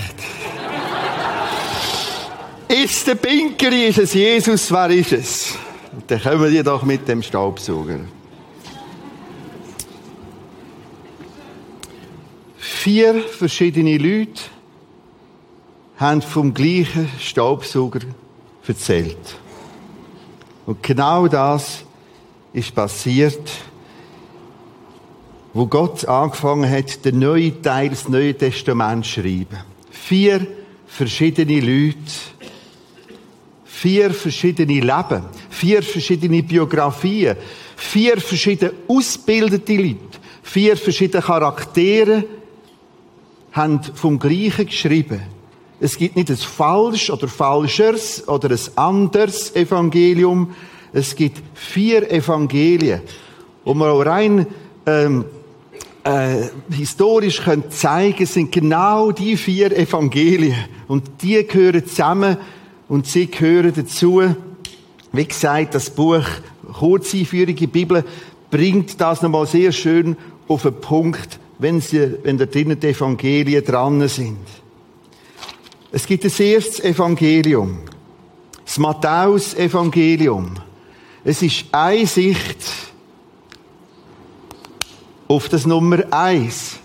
ist 2.68 3.08
der 3.08 3.16
Pinkeri, 3.16 3.88
ist 3.88 3.98
es 3.98 4.14
Jesus, 4.14 4.72
wer 4.72 4.90
ist 4.92 5.12
es? 5.12 5.56
Dann 6.08 6.22
kommen 6.22 6.52
die 6.52 6.62
doch 6.62 6.84
mit 6.84 7.08
dem 7.08 7.24
Staubsauger. 7.24 8.00
Vier 12.58 13.22
verschiedene 13.22 13.98
Leute 13.98 14.42
haben 15.98 16.22
vom 16.22 16.54
gleichen 16.54 17.10
Staubsauger 17.20 18.02
erzählt. 18.68 19.36
Und 20.66 20.84
genau 20.84 21.28
das 21.28 21.84
ist 22.54 22.74
passiert, 22.76 23.50
wo 25.54 25.68
Gott 25.68 26.06
angefangen 26.06 26.70
hat, 26.70 27.06
den 27.06 27.20
neuen 27.20 27.62
Teil 27.62 27.90
des 27.90 28.10
Neuen 28.10 28.38
Testaments 28.38 29.08
zu 29.08 29.22
schreiben. 29.22 29.60
Vier 29.92 30.48
verschiedene 30.88 31.60
Leute, 31.60 31.98
vier 33.64 34.12
verschiedene 34.12 34.80
Leben, 34.80 35.24
vier 35.50 35.84
verschiedene 35.84 36.42
Biografien, 36.42 37.36
vier 37.76 38.20
verschiedene 38.20 38.74
ausgebildete 38.88 39.76
Leute, 39.76 40.20
vier 40.42 40.76
verschiedene 40.76 41.22
Charaktere 41.22 42.26
haben 43.52 43.82
vom 43.94 44.18
Gleichen 44.18 44.66
geschrieben. 44.66 45.22
Es 45.80 45.98
gibt 45.98 46.16
nicht 46.16 46.30
ein 46.30 46.38
falsch 46.38 47.10
oder 47.10 47.28
falschers 47.28 48.28
oder 48.28 48.50
ein 48.50 48.78
anderes 48.78 49.56
Evangelium. 49.56 50.56
Es 50.94 51.16
gibt 51.16 51.42
vier 51.54 52.10
Evangelien, 52.10 53.02
wo 53.64 53.74
man 53.74 53.90
auch 53.90 54.02
rein 54.02 54.48
ähm, 54.86 55.26
äh, 56.04 56.50
historisch 56.70 57.42
können 57.42 57.70
zeigen, 57.70 58.26
sind 58.26 58.52
genau 58.52 59.12
die 59.12 59.38
vier 59.38 59.76
Evangelien. 59.76 60.56
Und 60.88 61.22
die 61.22 61.46
gehören 61.46 61.86
zusammen 61.86 62.38
und 62.90 63.08
sie 63.08 63.28
gehören 63.28 63.74
dazu. 63.76 64.22
Wie 65.12 65.26
gesagt, 65.26 65.76
das 65.76 65.90
Buch 65.90 66.26
Kurzeinführige 66.74 67.68
Bibel 67.68 68.04
bringt 68.50 69.00
das 69.00 69.22
nochmal 69.22 69.46
sehr 69.46 69.72
schön 69.72 70.18
auf 70.48 70.64
den 70.64 70.74
Punkt, 70.74 71.40
wenn, 71.60 71.80
sie, 71.82 72.18
wenn 72.24 72.38
da 72.38 72.46
drinnen 72.46 72.80
die 72.80 72.88
Evangelien 72.88 73.64
dran 73.64 74.08
sind. 74.08 74.40
Es 75.92 76.06
gibt 76.08 76.26
das 76.26 76.40
erste 76.40 76.84
Evangelium. 76.84 77.80
Das 78.66 78.78
Matthäus-Evangelium. 78.80 80.56
Es 81.24 81.42
ist 81.42 81.66
eine 81.72 82.08
Sicht 82.08 82.58
auf 85.28 85.50
das 85.50 85.66
Nummer 85.66 86.04
eins. 86.12 86.78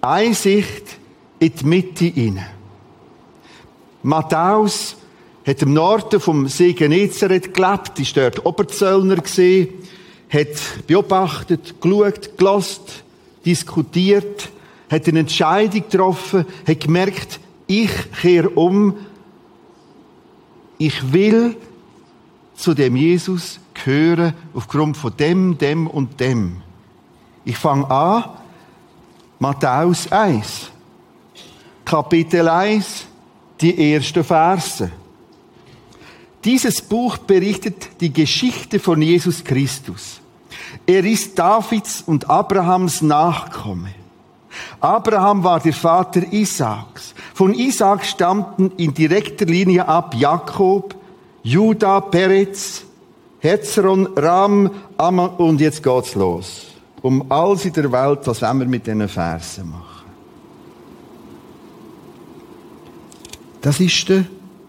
Eine 0.00 0.34
Sicht 0.34 0.98
in 1.38 1.52
die 1.54 1.64
Mitte 1.64 2.04
hinein. 2.06 2.46
Matthäus 4.02 4.96
hat 5.46 5.62
im 5.62 5.72
Norden 5.72 6.20
vom 6.20 6.48
See 6.48 6.72
Genezareth 6.72 7.54
gelebt, 7.54 7.98
ist 7.98 8.16
dort 8.16 8.44
Oberzöllner 8.44 9.16
gesehen, 9.16 9.68
hat 10.30 10.86
beobachtet, 10.86 11.80
geschaut, 11.80 12.36
gelost, 12.36 13.04
diskutiert, 13.44 14.50
hat 14.90 15.08
eine 15.08 15.20
Entscheidung 15.20 15.84
getroffen, 15.88 16.46
hat 16.66 16.80
gemerkt, 16.80 17.40
ich 17.66 17.90
kehre 18.20 18.50
um, 18.50 18.94
ich 20.78 21.12
will 21.12 21.56
zu 22.56 22.74
dem 22.74 22.96
Jesus 22.96 23.58
gehören 23.72 24.34
aufgrund 24.54 24.96
von 24.96 25.16
dem, 25.16 25.58
dem 25.58 25.86
und 25.86 26.20
dem. 26.20 26.62
Ich 27.44 27.56
fange 27.58 27.90
an, 27.90 28.24
Matthäus 29.38 30.10
1, 30.10 30.70
Kapitel 31.84 32.48
1, 32.48 33.06
die 33.60 33.92
ersten 33.92 34.24
Verse. 34.24 34.90
Dieses 36.42 36.80
Buch 36.80 37.18
berichtet 37.18 38.00
die 38.00 38.12
Geschichte 38.12 38.78
von 38.78 39.00
Jesus 39.02 39.44
Christus. 39.44 40.20
Er 40.86 41.04
ist 41.04 41.38
Davids 41.38 42.02
und 42.06 42.28
Abrahams 42.28 43.02
Nachkomme. 43.02 43.94
Abraham 44.80 45.42
war 45.42 45.60
der 45.60 45.72
Vater 45.72 46.22
Isaaks. 46.32 47.14
Von 47.34 47.54
Isaak 47.54 48.04
stammten 48.04 48.72
in 48.76 48.94
direkter 48.94 49.46
Linie 49.46 49.86
ab 49.86 50.14
Jakob, 50.14 50.94
Judah, 51.42 52.00
Perez, 52.00 52.84
Hezron, 53.40 54.06
Ram, 54.16 54.70
Amma 54.96 55.26
und 55.26 55.60
jetzt 55.60 55.82
geht's 55.82 56.14
los. 56.14 56.73
Um 57.04 57.30
alles 57.30 57.66
in 57.66 57.72
der 57.74 57.92
Welt, 57.92 58.20
was 58.24 58.40
wir 58.40 58.54
mit 58.54 58.86
diesen 58.86 59.06
Versen 59.06 59.68
machen? 59.68 60.10
Das 63.60 63.78
ist 63.78 64.08
der 64.08 64.24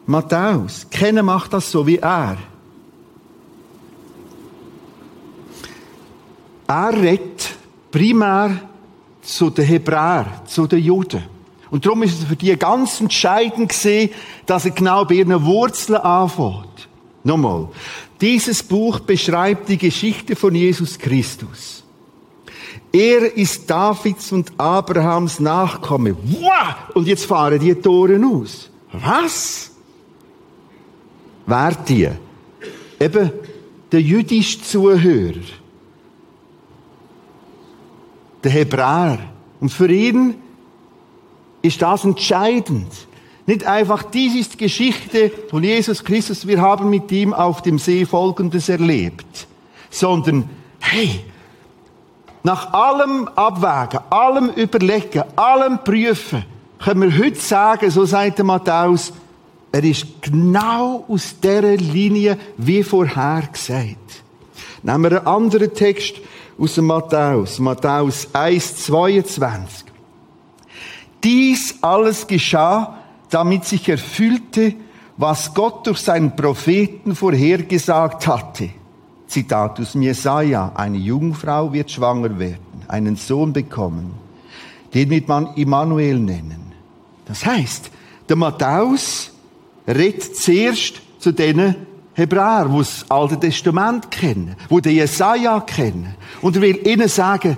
Matthäus. 0.06 0.86
Keiner 0.92 1.24
macht 1.24 1.54
das 1.54 1.72
so 1.72 1.88
wie 1.88 1.96
er. 1.96 2.36
Er 6.68 7.02
redet 7.02 7.56
primär 7.90 8.60
zu 9.22 9.50
den 9.50 9.64
Hebräern, 9.64 10.28
zu 10.46 10.68
den 10.68 10.84
Juden. 10.84 11.24
Und 11.72 11.86
darum 11.86 12.04
ist 12.04 12.20
es 12.20 12.26
für 12.26 12.36
die 12.36 12.54
ganz 12.58 13.00
entscheidend 13.00 13.70
gesehen, 13.70 14.10
dass 14.46 14.66
er 14.66 14.72
genau 14.72 15.06
bei 15.06 15.16
ihren 15.16 15.46
Wurzeln 15.46 16.02
anfängt. 16.02 16.90
Nochmal. 17.24 17.70
Dieses 18.20 18.62
Buch 18.62 19.00
beschreibt 19.00 19.70
die 19.70 19.78
Geschichte 19.78 20.36
von 20.36 20.54
Jesus 20.54 21.00
Christus. 21.00 21.85
Er 22.96 23.36
ist 23.36 23.70
Davids 23.70 24.32
und 24.32 24.54
Abrahams 24.58 25.42
Nachkomme. 25.42 26.16
Wow! 26.16 26.94
Und 26.94 27.08
jetzt 27.08 27.26
fahren 27.26 27.60
die 27.60 27.76
Toren 27.76 28.24
aus. 28.24 28.70
Was? 28.94 29.72
Wer 31.46 31.72
die? 31.72 32.10
Eben 32.98 33.32
der 33.92 34.02
jüdische 34.02 34.62
Zuhörer. 34.62 35.42
Der 38.42 38.52
Hebräer. 38.52 39.20
Und 39.60 39.74
für 39.74 39.92
ihn 39.92 40.36
ist 41.62 41.82
das 41.82 42.06
entscheidend. 42.06 42.88
Nicht 43.46 43.66
einfach, 43.66 44.04
dies 44.04 44.36
ist 44.36 44.54
die 44.54 44.58
Geschichte 44.58 45.34
von 45.50 45.66
Jesus 45.66 46.02
Christus, 46.02 46.48
wir 46.48 46.62
haben 46.62 46.90
mit 46.90 47.12
ihm 47.12 47.34
auf 47.34 47.62
dem 47.62 47.78
See 47.78 48.06
Folgendes 48.06 48.70
erlebt. 48.70 49.48
Sondern, 49.90 50.50
hey, 50.80 51.26
nach 52.46 52.74
allem 52.74 53.28
Abwägen, 53.30 54.02
allem 54.12 54.50
Überlegen, 54.52 55.24
allem 55.36 55.84
Prüfen, 55.84 56.46
können 56.78 57.02
wir 57.02 57.26
heute 57.26 57.40
sagen, 57.40 57.90
so 57.90 58.06
sagt 58.06 58.38
der 58.38 58.46
Matthäus, 58.46 59.12
er 59.72 59.84
ist 59.84 60.06
genau 60.22 61.06
aus 61.08 61.40
dieser 61.42 61.76
Linie 61.76 62.38
wie 62.58 62.84
vorher 62.84 63.50
gesagt. 63.52 64.22
Nehmen 64.84 65.12
wir 65.12 65.18
einen 65.18 65.28
anderen 65.28 65.74
Text 65.74 66.18
aus 66.60 66.76
dem 66.76 66.86
Matthäus, 66.86 67.58
Matthäus 67.58 68.28
1, 68.32 68.76
22. 68.86 69.88
Dies 71.24 71.80
alles 71.82 72.28
geschah, 72.28 73.00
damit 73.32 73.66
sich 73.66 73.90
erfüllte, 73.90 74.76
was 75.18 75.52
Gott 75.52 75.88
durch 75.88 75.98
seinen 75.98 76.36
Propheten 76.36 77.16
vorhergesagt 77.16 78.28
hatte. 78.28 78.70
Zitat 79.28 79.80
aus 79.80 79.94
Jesaja, 79.94 80.72
eine 80.76 80.98
Jungfrau 80.98 81.74
wird 81.74 81.92
schwanger 81.92 82.38
werden, 82.38 82.84
einen 82.88 83.16
Sohn 83.16 83.54
bekommen, 83.54 84.14
den 84.94 85.10
wird 85.10 85.28
man 85.28 85.56
Immanuel 85.56 86.20
nennen. 86.20 86.74
Das 87.26 87.46
heißt, 87.46 87.92
der 88.30 88.36
Matthäus 88.36 89.32
redet 89.88 90.38
zuerst 90.38 91.02
zu 91.20 91.32
denen 91.32 91.76
Hebräer, 92.14 92.70
die 92.72 92.78
das 92.78 93.06
Alte 93.10 93.40
Testament 93.40 94.10
kennen, 94.10 94.56
die 94.70 94.82
den 94.82 94.96
Jesaja 94.96 95.60
kennen. 95.62 96.16
Und 96.42 96.56
er 96.56 96.62
will 96.62 96.88
ihnen 96.88 97.10
sagen, 97.10 97.58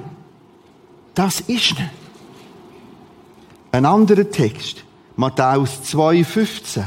das 1.14 1.42
ist 1.42 1.48
nicht. 1.48 1.78
Ein 3.72 3.86
anderer 3.86 4.30
Text, 4.30 4.84
Matthäus 5.16 5.82
2,15. 5.84 6.84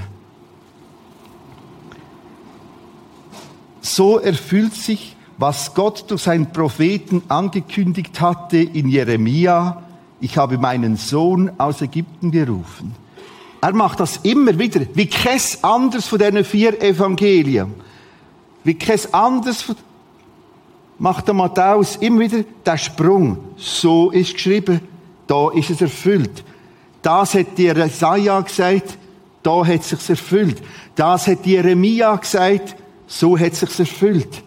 So 3.81 4.19
erfüllt 4.19 4.75
sich, 4.75 5.17
was 5.39 5.75
Gott 5.75 6.05
durch 6.11 6.23
seinen 6.23 6.53
Propheten 6.53 7.23
angekündigt 7.29 8.21
hatte 8.21 8.59
in 8.59 8.89
Jeremia. 8.89 9.83
Ich 10.21 10.37
habe 10.37 10.59
meinen 10.59 10.97
Sohn 10.97 11.51
aus 11.59 11.81
Ägypten 11.81 12.31
gerufen. 12.31 12.95
Er 13.63 13.73
macht 13.75 14.01
das 14.01 14.19
immer 14.19 14.59
wieder, 14.59 14.81
wie 14.95 15.07
kein 15.07 15.41
anderes 15.63 16.07
von 16.07 16.19
diesen 16.19 16.45
vier 16.45 16.81
Evangelien. 16.83 17.75
Wie 18.65 18.75
kein 18.75 19.01
anderes 19.13 19.63
von 19.63 19.77
macht 21.01 21.27
der 21.27 21.35
Matthäus 21.35 21.97
immer 21.97 22.21
wieder 22.21 22.43
den 22.67 22.79
Sprung. 22.79 23.39
So 23.57 24.11
ist 24.11 24.35
geschrieben, 24.35 24.81
da 25.27 25.51
ist 25.51 25.71
es 25.71 25.81
erfüllt. 25.81 26.45
Das 27.01 27.35
hat 27.35 27.57
dir 27.57 27.75
Jesaja 27.75 28.39
gesagt, 28.43 28.99
da 29.43 29.67
hat 29.67 29.81
es 29.81 29.89
sich 29.89 30.11
erfüllt. 30.11 30.63
Das 30.95 31.27
hat 31.27 31.47
Jeremia 31.47 32.15
gesagt, 32.17 32.77
so 33.11 33.37
hat 33.37 33.53
es 33.53 33.61
sich 33.61 33.81
erfüllt. 33.81 34.43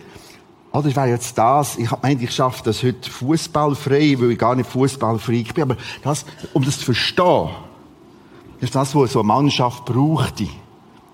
Oder 0.71 0.83
das 0.83 0.95
wäre 0.95 1.09
jetzt 1.09 1.37
das, 1.37 1.77
ich 1.77 1.89
meine, 2.01 2.23
ich 2.23 2.31
schaffe 2.31 2.63
das 2.63 2.81
heute 2.81 3.09
fußballfrei, 3.09 4.15
weil 4.19 4.31
ich 4.31 4.39
gar 4.39 4.55
nicht 4.55 4.69
fußballfrei 4.69 5.45
bin, 5.53 5.63
aber 5.63 5.77
das, 6.01 6.25
um 6.53 6.63
das 6.63 6.79
zu 6.79 6.85
verstehen, 6.85 7.49
ist 8.59 8.73
das, 8.73 8.95
was 8.95 9.11
so 9.11 9.19
eine 9.19 9.27
Mannschaft 9.27 9.85
brauchte. 9.85 10.47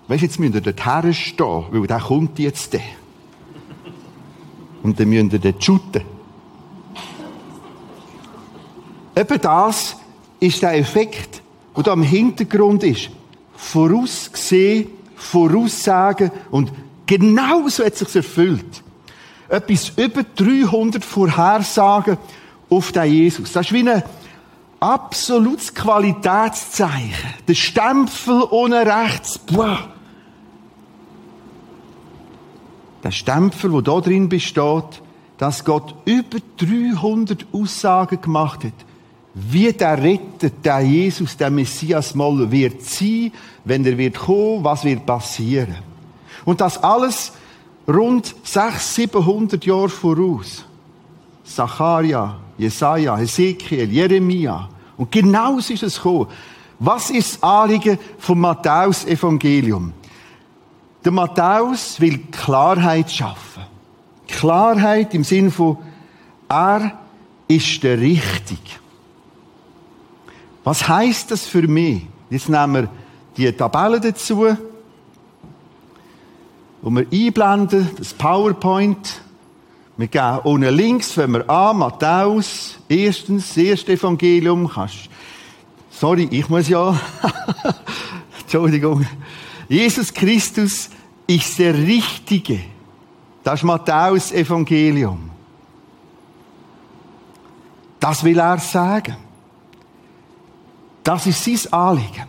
Weißt 0.06 0.22
du, 0.22 0.26
jetzt 0.26 0.38
müsst 0.38 0.54
ihr 0.54 0.60
dort 0.60 0.86
herstehen, 0.86 1.64
weil 1.72 1.86
der 1.86 1.98
kommt 1.98 2.38
jetzt. 2.38 2.78
Und 4.82 4.98
dann 4.98 5.08
müsst 5.08 5.32
ihr 5.32 5.38
dort 5.40 5.62
shooten. 5.62 6.02
Eben 9.16 9.40
das 9.40 9.96
ist 10.38 10.62
der 10.62 10.78
Effekt, 10.78 11.42
der 11.76 11.82
da 11.82 11.92
im 11.92 12.02
Hintergrund 12.02 12.84
ist. 12.84 13.10
Voraussehen, 13.56 14.86
voraussagen 15.16 16.30
und 16.50 16.72
genau 17.10 17.66
so 17.68 17.84
hat 17.84 17.94
es 17.94 17.98
sich 17.98 18.16
erfüllt. 18.16 18.84
Etwas 19.48 19.92
über 19.96 20.22
300 20.22 21.04
Vorhersagen 21.04 22.16
auf 22.68 22.92
den 22.92 23.12
Jesus. 23.12 23.52
Das 23.52 23.66
ist 23.66 23.72
wie 23.72 23.88
ein 23.88 24.02
absolutes 24.78 25.74
Qualitätszeichen. 25.74 27.34
Der 27.48 27.54
Stempel 27.54 28.44
ohne 28.50 28.86
rechts. 28.86 29.38
Boah. 29.38 29.88
Der 33.02 33.10
Stempel, 33.10 33.72
der 33.72 33.82
da 33.82 34.00
drin 34.00 34.28
besteht, 34.28 35.02
dass 35.36 35.64
Gott 35.64 35.96
über 36.04 36.38
300 36.58 37.46
Aussagen 37.52 38.20
gemacht 38.20 38.62
hat, 38.62 38.72
wie 39.34 39.72
der 39.72 40.00
Retter, 40.00 40.50
der 40.50 40.80
Jesus, 40.80 41.36
der 41.36 41.50
Messias 41.50 42.14
mal 42.14 42.50
wird 42.52 42.82
sein, 42.82 43.32
wenn 43.64 43.84
er 43.84 43.98
wird 43.98 44.16
kommen, 44.16 44.62
was 44.62 44.84
wird 44.84 45.06
passieren. 45.06 45.89
Und 46.50 46.60
das 46.60 46.82
alles 46.82 47.30
rund 47.86 48.34
600, 48.42 48.80
700 48.80 49.64
Jahre 49.64 49.88
voraus. 49.88 50.64
Zacharia, 51.44 52.40
Jesaja, 52.58 53.16
Ezekiel, 53.20 53.88
Jeremia. 53.88 54.68
Und 54.96 55.12
genau 55.12 55.60
so 55.60 55.72
ist 55.72 55.84
es 55.84 55.94
gekommen. 55.94 56.26
Was 56.80 57.10
ist 57.10 57.34
das 57.34 57.42
Anliegen 57.44 58.00
vom 58.18 58.40
Matthäus-Evangelium? 58.40 59.92
Der 61.04 61.12
Matthäus 61.12 62.00
will 62.00 62.18
Klarheit 62.32 63.12
schaffen. 63.12 63.62
Klarheit 64.26 65.14
im 65.14 65.22
Sinne 65.22 65.52
von, 65.52 65.78
er 66.48 66.98
ist 67.46 67.80
der 67.84 67.96
Richtige. 68.00 68.80
Was 70.64 70.88
heißt 70.88 71.30
das 71.30 71.46
für 71.46 71.68
mich? 71.68 72.08
Jetzt 72.28 72.48
nehmen 72.48 72.74
wir 72.74 72.88
die 73.36 73.52
Tabelle 73.52 74.00
dazu, 74.00 74.56
wo 76.82 76.90
wir 76.90 77.06
einblenden, 77.12 77.90
das 77.96 78.14
PowerPoint. 78.14 79.20
Wir 79.96 80.08
gehen 80.08 80.38
unten 80.44 80.74
links, 80.74 81.16
wenn 81.16 81.32
wir 81.32 81.48
an, 81.48 81.78
Matthäus, 81.78 82.78
erstens, 82.88 83.48
das 83.48 83.56
erste 83.58 83.92
Evangelium, 83.92 84.68
kannst, 84.68 85.10
sorry, 85.90 86.26
ich 86.30 86.48
muss 86.48 86.68
ja, 86.68 86.98
Entschuldigung, 88.40 89.06
Jesus 89.68 90.12
Christus 90.12 90.88
ist 91.26 91.58
der 91.58 91.74
Richtige. 91.74 92.60
Das 93.44 93.60
ist 93.60 93.64
Matthäus 93.64 94.32
Evangelium. 94.32 95.30
Das 97.98 98.24
will 98.24 98.38
er 98.38 98.58
sagen. 98.58 99.16
Das 101.04 101.26
ist 101.26 101.44
sein 101.44 101.72
Anliegen. 101.72 102.24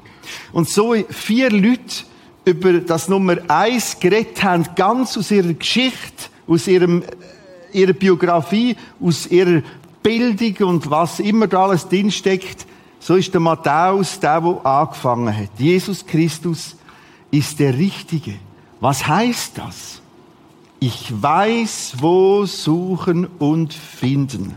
Und 0.51 0.69
so 0.69 0.93
vier 1.09 1.49
Leute 1.49 2.03
über 2.45 2.73
das 2.79 3.07
Nummer 3.07 3.37
eins 3.47 3.99
geredet 3.99 4.41
haben, 4.43 4.65
ganz 4.75 5.17
aus 5.17 5.31
ihrer 5.31 5.53
Geschichte, 5.53 6.29
aus 6.47 6.67
ihrem, 6.67 7.03
ihrer 7.71 7.93
Biografie, 7.93 8.75
aus 8.99 9.27
ihrer 9.27 9.61
Bildung 10.01 10.69
und 10.69 10.89
was 10.89 11.19
immer 11.19 11.47
da 11.47 11.65
alles 11.65 11.87
drinsteckt, 11.87 12.65
so 12.99 13.15
ist 13.15 13.33
der 13.33 13.41
Matthäus 13.41 14.19
der, 14.19 14.41
der 14.41 14.65
angefangen 14.65 15.35
hat. 15.35 15.49
Jesus 15.57 16.05
Christus 16.05 16.75
ist 17.31 17.59
der 17.59 17.77
Richtige. 17.77 18.35
Was 18.79 19.07
heißt 19.07 19.57
das? 19.57 20.01
Ich 20.79 21.11
weiß, 21.21 21.95
wo 21.99 22.45
suchen 22.45 23.27
und 23.37 23.73
finden. 23.73 24.55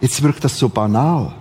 Jetzt 0.00 0.22
wirkt 0.22 0.42
das 0.42 0.58
so 0.58 0.68
banal. 0.68 1.34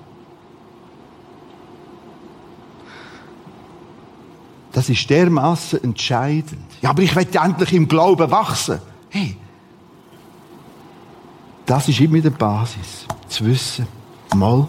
Das 4.71 4.89
ist 4.89 5.09
dermaßen 5.09 5.83
entscheidend. 5.83 6.61
Ja, 6.81 6.91
aber 6.91 7.01
ich 7.01 7.15
werde 7.15 7.39
endlich 7.39 7.73
im 7.73 7.87
Glauben 7.87 8.29
wachsen. 8.29 8.79
Hey, 9.09 9.35
das 11.65 11.87
ist 11.87 11.99
immer 11.99 12.19
die 12.19 12.29
Basis. 12.29 13.05
Zu 13.27 13.45
wissen, 13.45 13.87
mal, 14.35 14.67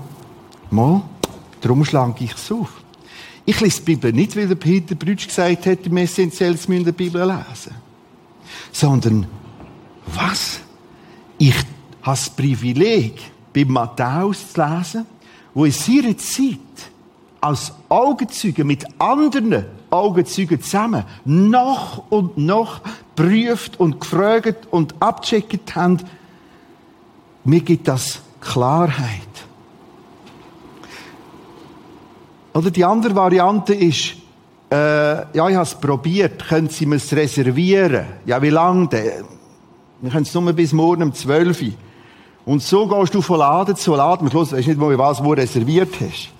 mal, 0.71 1.03
darum 1.61 1.85
schlage 1.85 2.25
ich 2.25 2.35
es 2.35 2.53
auf. 2.53 2.71
Ich 3.45 3.61
lese 3.61 3.81
die 3.81 3.85
Bibel 3.85 4.13
nicht, 4.13 4.37
weil 4.37 4.49
der 4.49 4.55
Peter 4.55 4.95
Brütsch 4.95 5.27
gesagt 5.27 5.67
hat, 5.67 5.87
im 5.87 5.97
Essentielles 5.97 6.69
müssen 6.69 6.85
die 6.85 6.93
Bibel 6.93 7.27
lesen. 7.27 7.75
Sondern, 8.71 9.27
was? 10.07 10.61
Ich 11.39 11.55
habe 11.55 11.67
das 12.05 12.31
Privileg, 12.31 13.19
bei 13.53 13.65
Matthäus 13.65 14.53
zu 14.53 14.61
lesen, 14.61 15.07
wo 15.55 15.65
in 15.65 15.73
seiner 15.73 16.17
Zeit 16.17 16.59
als 17.41 17.73
Augenzeuge 17.89 18.65
mit 18.65 18.87
anderen 18.99 19.65
Augenzeugen 19.91 20.61
zusammen 20.63 21.05
noch 21.25 22.05
und 22.11 22.39
noch 22.39 22.81
prüft 23.17 23.81
und 23.81 24.01
gefragt 24.01 24.69
und 24.71 24.95
abgecheckt 25.01 25.75
haben, 25.75 25.99
mir 27.45 27.61
gibt 27.61 27.89
das 27.89 28.21
Klarheit. 28.41 29.21
Oder 32.53 32.71
die 32.71 32.85
andere 32.85 33.15
Variante 33.15 33.75
ist, 33.75 34.17
äh, 34.71 34.77
ja, 35.37 35.49
ich 35.49 35.55
habe 35.55 35.63
es 35.63 35.75
probiert, 35.75 36.47
können 36.47 36.69
Sie 36.69 36.87
mir 36.87 36.97
es 36.97 37.13
reservieren? 37.13 38.07
Ja, 38.27 38.41
wie 38.43 38.51
lange 38.51 38.89
denn? 38.89 39.25
Wir 40.01 40.11
können 40.11 40.23
es 40.23 40.35
nur 40.35 40.53
bis 40.53 40.73
morgen 40.73 41.03
um 41.03 41.13
12 41.13 41.63
Uhr. 41.63 41.69
Und 42.47 42.63
so 42.63 42.87
gehst 42.87 43.15
du 43.15 43.21
von 43.21 43.39
Laden 43.39 43.77
zu 43.77 43.95
Laden. 43.95 44.27
Am 44.27 44.31
Schluss 44.31 44.53
weißt 44.53 44.67
du 44.67 44.71
nicht, 44.71 44.81
wo 44.81 44.91
du 44.91 44.99
was 44.99 45.23
wo 45.23 45.33
reserviert 45.33 45.95
hast. 46.01 46.31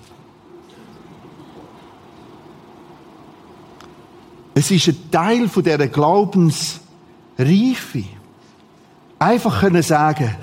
Es 4.53 4.71
ist 4.71 4.87
ein 4.87 5.11
Teil 5.11 5.47
von 5.47 5.63
dieser 5.63 5.87
Glaubensreife. 5.87 8.03
Einfach 9.19 9.61
können 9.61 9.83
sagen, 9.83 10.35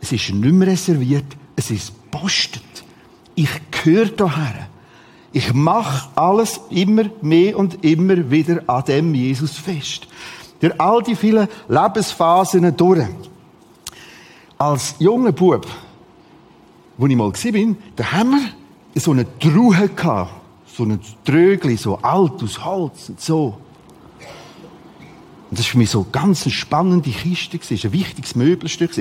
es 0.00 0.12
ist 0.12 0.30
nicht 0.30 0.52
mehr 0.52 0.68
reserviert, 0.68 1.24
es 1.56 1.70
ist 1.70 2.10
postet. 2.10 2.62
Ich 3.34 3.48
gehöre 3.70 4.08
daher. 4.08 4.68
Ich 5.32 5.52
mache 5.52 6.08
alles 6.14 6.60
immer 6.70 7.04
mehr 7.20 7.58
und 7.58 7.84
immer 7.84 8.30
wieder 8.30 8.62
an 8.66 8.84
dem 8.84 9.14
Jesus 9.14 9.58
fest. 9.58 10.06
Durch 10.60 10.80
all 10.80 11.02
die 11.02 11.14
vielen 11.14 11.48
Lebensphasen 11.68 12.76
durch. 12.76 13.06
Als 14.56 14.96
junger 14.98 15.32
Bub, 15.32 15.66
wo 16.96 17.06
ich 17.06 17.16
mal 17.16 17.32
war, 17.32 17.76
da 17.94 18.12
haben 18.12 18.50
wir 18.92 19.00
so 19.00 19.12
eine 19.12 19.38
Truhe 19.38 19.88
gehabt. 19.88 20.32
So 20.78 20.84
ein 20.84 21.00
Trögli, 21.24 21.76
so 21.76 21.96
alt 21.96 22.40
aus 22.40 22.64
Holz 22.64 23.08
und 23.08 23.20
so. 23.20 23.58
Und 25.50 25.58
das 25.58 25.66
war 25.66 25.72
für 25.72 25.78
mich 25.78 25.90
so 25.90 26.06
ganz 26.12 26.44
eine 26.44 26.52
spannende 26.52 27.10
Kiste, 27.10 27.58
das 27.58 27.84
ein 27.84 27.92
wichtiges 27.92 28.36
Möbelstück. 28.36 28.96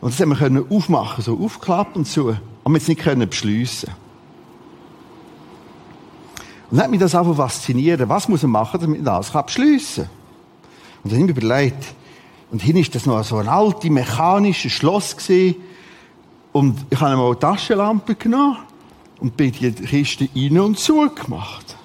Und 0.00 0.10
das 0.14 0.18
haben 0.18 0.30
wir 0.30 0.36
können 0.36 0.64
aufmachen, 0.70 1.22
so 1.22 1.38
aufklappen 1.38 1.96
und 1.96 2.06
so. 2.06 2.30
Aber 2.64 2.72
wir 2.72 2.78
es 2.78 2.88
nicht 2.88 3.02
können 3.02 3.28
beschliessen. 3.28 3.90
Und 6.70 6.78
dann 6.78 6.84
hat 6.84 6.90
mich 6.90 7.00
das 7.00 7.14
einfach 7.14 7.36
fasziniert. 7.36 8.08
Was 8.08 8.26
muss 8.26 8.40
man 8.40 8.52
machen, 8.52 8.80
damit 8.80 9.04
man 9.04 9.04
das 9.04 9.30
beschliessen 9.30 10.04
kann? 10.04 10.12
Und 11.04 11.12
dann 11.12 11.20
habe 11.20 11.30
ich 11.30 11.36
mir 11.36 11.42
überlegt, 11.42 11.94
und 12.50 12.62
hin 12.62 12.76
ist 12.78 12.94
das 12.94 13.04
noch 13.04 13.22
so 13.22 13.36
ein 13.36 13.48
altes 13.48 13.90
mechanisches 13.90 14.72
Schloss 14.72 15.14
gesehen. 15.14 15.56
Und 16.52 16.86
ich 16.88 16.98
habe 16.98 17.16
mal 17.16 17.26
eine 17.26 17.38
Taschenlampe 17.38 18.14
genommen 18.14 18.71
und 19.22 19.36
bin 19.36 19.52
die 19.52 19.70
Kiste 19.70 20.28
rein 20.34 20.58
und 20.58 20.78
zugemacht. 20.80 21.76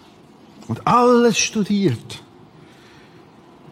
Und 0.67 0.85
alles 0.87 1.37
studiert. 1.37 2.23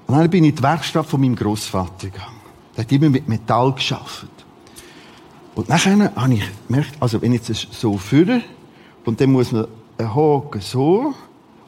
Und 0.05 0.15
dann 0.15 0.29
bin 0.29 0.43
ich 0.43 0.51
in 0.51 0.55
die 0.57 0.63
Werkstatt 0.63 1.07
von 1.07 1.19
meinem 1.19 1.35
Großvater 1.35 2.09
gegangen. 2.09 2.41
Der 2.77 2.83
hat 2.83 2.91
immer 2.91 3.09
mit 3.09 3.27
Metall 3.27 3.73
geschafft. 3.73 4.27
Und 5.55 5.67
nachher 5.67 6.13
habe 6.15 6.33
ich 6.35 6.43
gemerkt, 6.67 6.93
also 6.99 7.19
wenn 7.23 7.33
ich 7.33 7.47
jetzt 7.47 7.73
so 7.73 7.97
führe, 7.97 8.43
und 9.03 9.19
dann 9.19 9.31
muss 9.31 9.51
man 9.51 9.65
einen 9.97 10.13
Haken 10.13 10.61
so, 10.61 11.15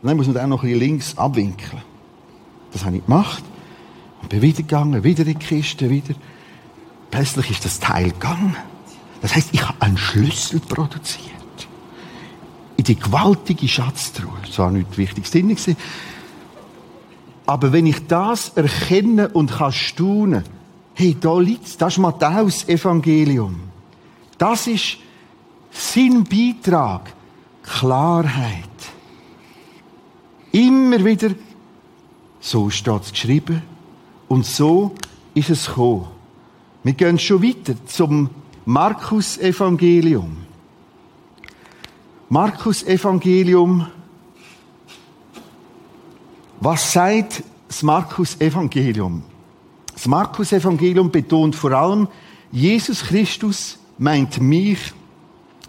und 0.02 0.08
dann 0.08 0.18
muss 0.18 0.28
man 0.28 0.36
dann 0.36 0.50
noch 0.52 0.62
ein 0.62 0.70
bisschen 0.70 0.80
links 0.80 1.18
abwinkeln. 1.18 1.82
Das 2.74 2.86
habe 2.86 2.98
ich 2.98 3.06
gemacht. 3.06 3.44
Und 4.22 4.30
bin 4.30 4.44
wieder 4.44 4.58
gegangen, 4.58 5.04
wieder 5.04 5.26
in 5.26 5.40
die 5.40 5.46
Kiste, 5.46 5.90
wieder. 5.90 6.14
Plötzlich 7.10 7.50
ist 7.50 7.66
das 7.66 7.80
Teil 7.80 8.12
gegangen. 8.12 8.56
Das 9.22 9.36
heißt, 9.36 9.50
ich 9.52 9.68
habe 9.68 9.82
einen 9.82 9.98
Schlüssel 9.98 10.60
produziert. 10.60 11.37
Die 12.88 12.96
gewaltige 12.96 13.68
Schatztruhe. 13.68 14.38
Das 14.46 14.58
war 14.60 14.72
nicht 14.72 14.98
wichtig 14.98 15.30
drin. 15.30 15.56
Aber 17.46 17.72
wenn 17.72 17.86
ich 17.86 18.08
das 18.08 18.50
erkenne 18.56 19.30
und 19.30 19.52
kann 19.52 19.72
staunen, 19.72 20.44
hey, 20.94 21.16
da 21.20 21.38
liegt's, 21.40 21.78
das 21.78 21.94
ist 21.94 22.00
Matthäus 22.00 22.68
Evangelium. 22.68 23.60
Das 24.38 24.68
ist 24.68 24.98
sein 25.72 26.24
Beitrag. 26.24 27.14
Klarheit. 27.64 28.64
Immer 30.52 31.04
wieder, 31.04 31.32
so 32.40 32.70
steht's 32.70 33.12
geschrieben, 33.12 33.62
und 34.28 34.46
so 34.46 34.96
ist 35.34 35.50
es 35.50 35.68
gekommen. 35.68 36.08
Wir 36.84 36.94
gehen 36.94 37.20
schon 37.20 37.44
weiter 37.44 37.74
zum 37.86 38.30
Markus 38.66 39.38
Evangelium. 39.38 40.47
Markus 42.30 42.84
Evangelium. 42.84 43.88
Was 46.60 46.92
sagt 46.92 47.44
das 47.70 47.84
Markus 47.84 48.40
Evangelium? 48.42 49.24
Das 49.94 50.08
Markus 50.08 50.52
Evangelium 50.52 51.10
betont 51.10 51.56
vor 51.56 51.72
allem, 51.72 52.10
Jesus 52.52 53.04
Christus 53.04 53.80
meint 53.98 54.42
mich 54.42 54.94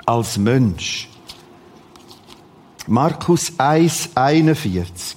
als 0.04 0.36
Mensch. 0.36 1.08
Markus 2.88 3.52
1, 3.56 4.10
41. 4.16 5.16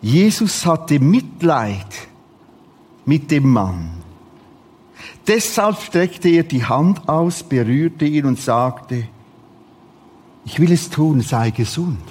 Jesus 0.00 0.64
hatte 0.64 0.98
Mitleid 0.98 2.08
mit 3.04 3.30
dem 3.30 3.52
Mann. 3.52 4.05
Deshalb 5.26 5.80
streckte 5.80 6.28
er 6.28 6.44
die 6.44 6.64
Hand 6.64 7.08
aus, 7.08 7.42
berührte 7.42 8.04
ihn 8.04 8.26
und 8.26 8.40
sagte, 8.40 9.08
ich 10.44 10.60
will 10.60 10.70
es 10.70 10.88
tun, 10.88 11.20
sei 11.20 11.50
gesund. 11.50 12.02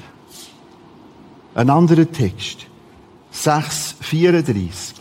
Ein 1.54 1.70
anderer 1.70 2.12
Text, 2.12 2.68
6, 3.32 3.96
34. 4.02 4.96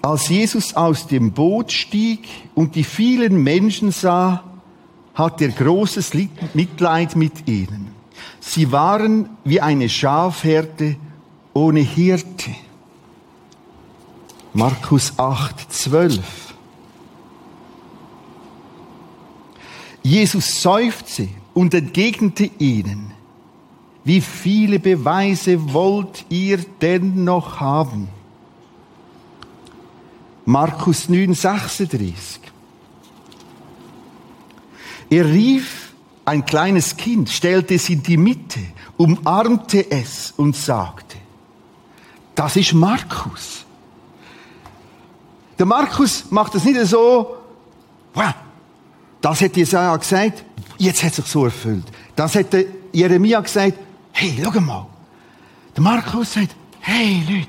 Als 0.00 0.28
Jesus 0.28 0.74
aus 0.74 1.08
dem 1.08 1.32
Boot 1.32 1.72
stieg 1.72 2.28
und 2.54 2.76
die 2.76 2.84
vielen 2.84 3.42
Menschen 3.42 3.90
sah, 3.90 4.44
hat 5.14 5.42
er 5.42 5.48
großes 5.48 6.12
Mitleid 6.54 7.16
mit 7.16 7.48
ihnen. 7.48 7.88
Sie 8.38 8.70
waren 8.70 9.28
wie 9.42 9.60
eine 9.60 9.88
Schafherde 9.88 10.96
ohne 11.58 11.80
Hirte. 11.80 12.54
Markus 14.54 15.18
8, 15.18 15.72
12. 15.72 16.54
Jesus 20.04 20.62
seufzte 20.62 21.28
und 21.54 21.74
entgegnete 21.74 22.48
ihnen, 22.58 23.12
wie 24.04 24.20
viele 24.20 24.78
Beweise 24.78 25.74
wollt 25.74 26.24
ihr 26.28 26.58
denn 26.80 27.24
noch 27.24 27.58
haben? 27.58 28.08
Markus 30.44 31.08
9, 31.08 31.34
36. 31.34 32.40
Er 35.10 35.24
rief 35.26 35.92
ein 36.24 36.46
kleines 36.46 36.96
Kind, 36.96 37.28
stellte 37.28 37.74
es 37.74 37.88
in 37.88 38.02
die 38.04 38.16
Mitte, 38.16 38.60
umarmte 38.96 39.90
es 39.90 40.32
und 40.36 40.54
sagte, 40.54 41.17
das 42.38 42.54
ist 42.54 42.72
Markus. 42.72 43.64
Der 45.58 45.66
Markus 45.66 46.30
macht 46.30 46.54
es 46.54 46.64
nicht 46.64 46.80
so, 46.86 47.34
wow, 48.14 48.32
das 49.20 49.40
hätte 49.40 49.58
Jesaja 49.58 49.96
gesagt, 49.96 50.44
jetzt 50.78 51.02
hat 51.02 51.14
sich 51.14 51.24
so 51.24 51.46
erfüllt. 51.46 51.86
Das 52.14 52.36
hätte 52.36 52.64
Jeremia 52.92 53.40
gesagt, 53.40 53.76
hey, 54.12 54.38
schau 54.40 54.60
mal. 54.60 54.86
Der 55.74 55.82
Markus 55.82 56.34
sagt, 56.34 56.54
hey 56.78 57.24
Leute, 57.28 57.48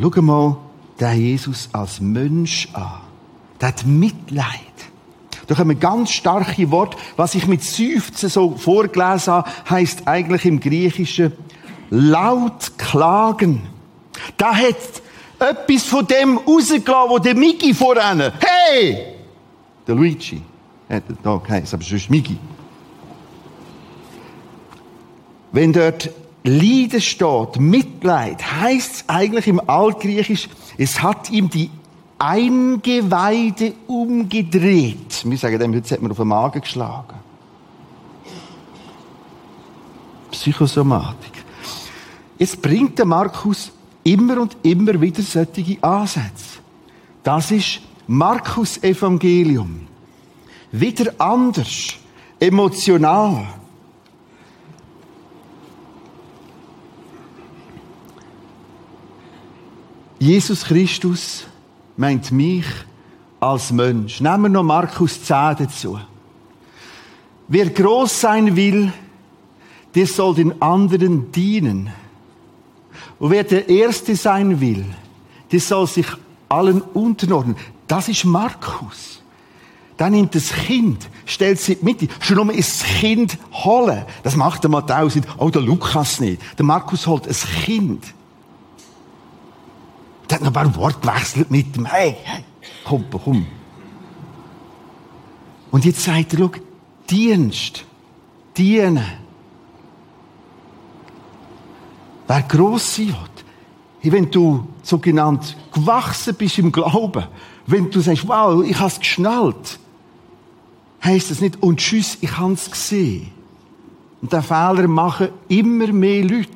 schau 0.00 0.22
mal 0.22 0.56
den 0.98 1.20
Jesus 1.20 1.68
als 1.70 2.00
Mensch 2.00 2.68
an. 2.72 3.00
Der 3.60 3.68
hat 3.68 3.86
Mitleid. 3.86 4.42
Da 5.46 5.54
kommen 5.54 5.78
ganz 5.78 6.10
starke 6.10 6.68
Worte. 6.72 6.96
Was 7.16 7.36
ich 7.36 7.46
mit 7.46 7.62
Seufzen 7.62 8.28
so 8.28 8.56
vorgelesen 8.56 9.34
habe, 9.34 9.50
heisst 9.70 10.08
eigentlich 10.08 10.46
im 10.46 10.58
Griechischen 10.58 11.32
laut 11.90 12.76
klagen. 12.78 13.62
Da 14.36 14.54
hat 14.54 15.02
etwas 15.38 15.84
von 15.84 16.06
dem 16.06 16.38
rausgelassen, 16.38 17.10
wo 17.10 17.18
der 17.18 17.34
Migi 17.34 17.74
voran. 17.74 18.32
Hey! 18.40 19.14
Der 19.86 19.94
Luigi. 19.94 20.40
Hat 20.88 21.02
er 21.08 21.16
da 21.22 21.36
geheißen, 21.36 21.80
sonst 21.80 22.10
Migi. 22.10 22.38
Wenn 25.52 25.72
dort 25.72 26.10
Leiden 26.42 27.00
steht, 27.00 27.58
Mitleid, 27.58 28.42
heisst 28.60 28.94
es 28.94 29.04
eigentlich 29.08 29.46
im 29.46 29.60
Altgriechisch, 29.68 30.48
es 30.76 31.02
hat 31.02 31.30
ihm 31.30 31.48
die 31.48 31.70
Eingeweide 32.18 33.74
umgedreht. 33.86 35.24
Wir 35.24 35.38
sagen 35.38 35.58
dem, 35.58 35.74
jetzt 35.74 35.90
hat 35.90 36.02
man 36.02 36.10
auf 36.10 36.16
den 36.18 36.28
Magen 36.28 36.60
geschlagen. 36.60 37.14
Psychosomatik. 40.30 41.43
Jetzt 42.38 42.60
bringt 42.60 42.98
der 42.98 43.06
Markus 43.06 43.70
immer 44.02 44.40
und 44.40 44.56
immer 44.62 45.00
wieder 45.00 45.22
solche 45.22 45.82
Ansätze. 45.82 46.58
Das 47.22 47.50
ist 47.50 47.80
Markus 48.06 48.82
Evangelium. 48.82 49.86
Wieder 50.72 51.14
anders, 51.18 51.94
emotional. 52.38 53.46
Jesus 60.18 60.64
Christus 60.64 61.44
meint 61.96 62.32
mich 62.32 62.66
als 63.40 63.70
Mensch. 63.70 64.20
Nehmen 64.20 64.44
wir 64.44 64.48
noch 64.48 64.62
Markus 64.62 65.22
10 65.22 65.56
dazu. 65.58 65.98
Wer 67.46 67.70
groß 67.70 68.20
sein 68.20 68.56
will, 68.56 68.92
der 69.94 70.06
soll 70.06 70.34
den 70.34 70.60
anderen 70.62 71.30
dienen. 71.30 71.92
Und 73.24 73.30
wer 73.30 73.42
der 73.42 73.70
Erste 73.70 74.16
sein 74.16 74.60
will, 74.60 74.84
der 75.50 75.58
soll 75.58 75.86
sich 75.86 76.04
allen 76.50 76.82
unterordnen. 76.82 77.56
Das 77.86 78.06
ist 78.10 78.26
Markus. 78.26 79.22
Dann 79.96 80.12
nimmt 80.12 80.34
das 80.34 80.52
Kind, 80.52 81.08
stellt 81.24 81.58
sich 81.58 81.80
mit. 81.80 82.06
Schon 82.20 82.36
nur 82.36 82.52
ist 82.52 82.82
das 82.82 82.86
Kind 82.86 83.38
holen. 83.50 84.04
Das 84.24 84.36
macht 84.36 84.62
der 84.62 84.70
Matthäus 84.70 85.14
nicht. 85.14 85.26
Oh, 85.38 85.48
der 85.48 85.62
Lukas 85.62 86.20
nicht. 86.20 86.42
Der 86.58 86.66
Markus 86.66 87.06
holt 87.06 87.26
ein 87.26 87.34
Kind. 87.34 88.04
Der 90.28 90.34
hat 90.34 90.42
noch 90.42 90.48
ein 90.48 90.52
paar 90.52 90.76
Worte 90.76 91.00
gewechselt 91.00 91.50
mit 91.50 91.74
dem. 91.76 91.86
Hey, 91.86 92.16
hey, 92.24 92.44
komm, 92.84 93.06
komm. 93.10 93.46
Und 95.70 95.86
jetzt 95.86 96.04
sagt 96.04 96.34
er, 96.34 96.40
schau, 96.40 96.50
Dienst, 97.08 97.86
dienen. 98.54 99.23
Wer 102.26 102.42
gross 102.42 102.96
sein 102.96 103.14
will, 104.02 104.12
wenn 104.12 104.30
du 104.30 104.66
sogenannt 104.82 105.56
gewachsen 105.72 106.34
bist 106.34 106.58
im 106.58 106.72
Glauben, 106.72 107.24
wenn 107.66 107.90
du 107.90 108.00
sagst, 108.00 108.26
wow, 108.28 108.64
ich 108.64 108.78
habe 108.78 108.88
es 108.88 108.98
geschnallt, 108.98 109.78
heisst 111.02 111.30
das 111.30 111.40
nicht, 111.40 111.62
und 111.62 111.78
tschüss, 111.78 112.18
ich 112.20 112.36
habe 112.36 112.52
es 112.52 112.70
gesehen. 112.70 113.30
Und 114.20 114.32
den 114.32 114.42
Fehler 114.42 114.88
machen 114.88 115.28
immer 115.48 115.88
mehr 115.88 116.24
Leute. 116.24 116.48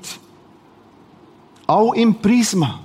Auch 1.67 1.93
im 1.93 2.15
Prisma. 2.15 2.81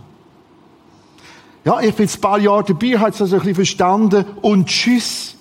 Ja, 1.64 1.80
ich 1.80 1.96
bin 1.96 2.06
jetzt 2.06 2.18
ein 2.18 2.22
paar 2.22 2.40
Jahre 2.40 2.66
dabei, 2.66 3.00
habe 3.00 3.12
es 3.12 3.22
also 3.22 3.36
ein 3.36 3.40
bisschen 3.40 3.56
verstanden 3.56 4.26
und 4.42 4.68
tschüss. 4.68 5.36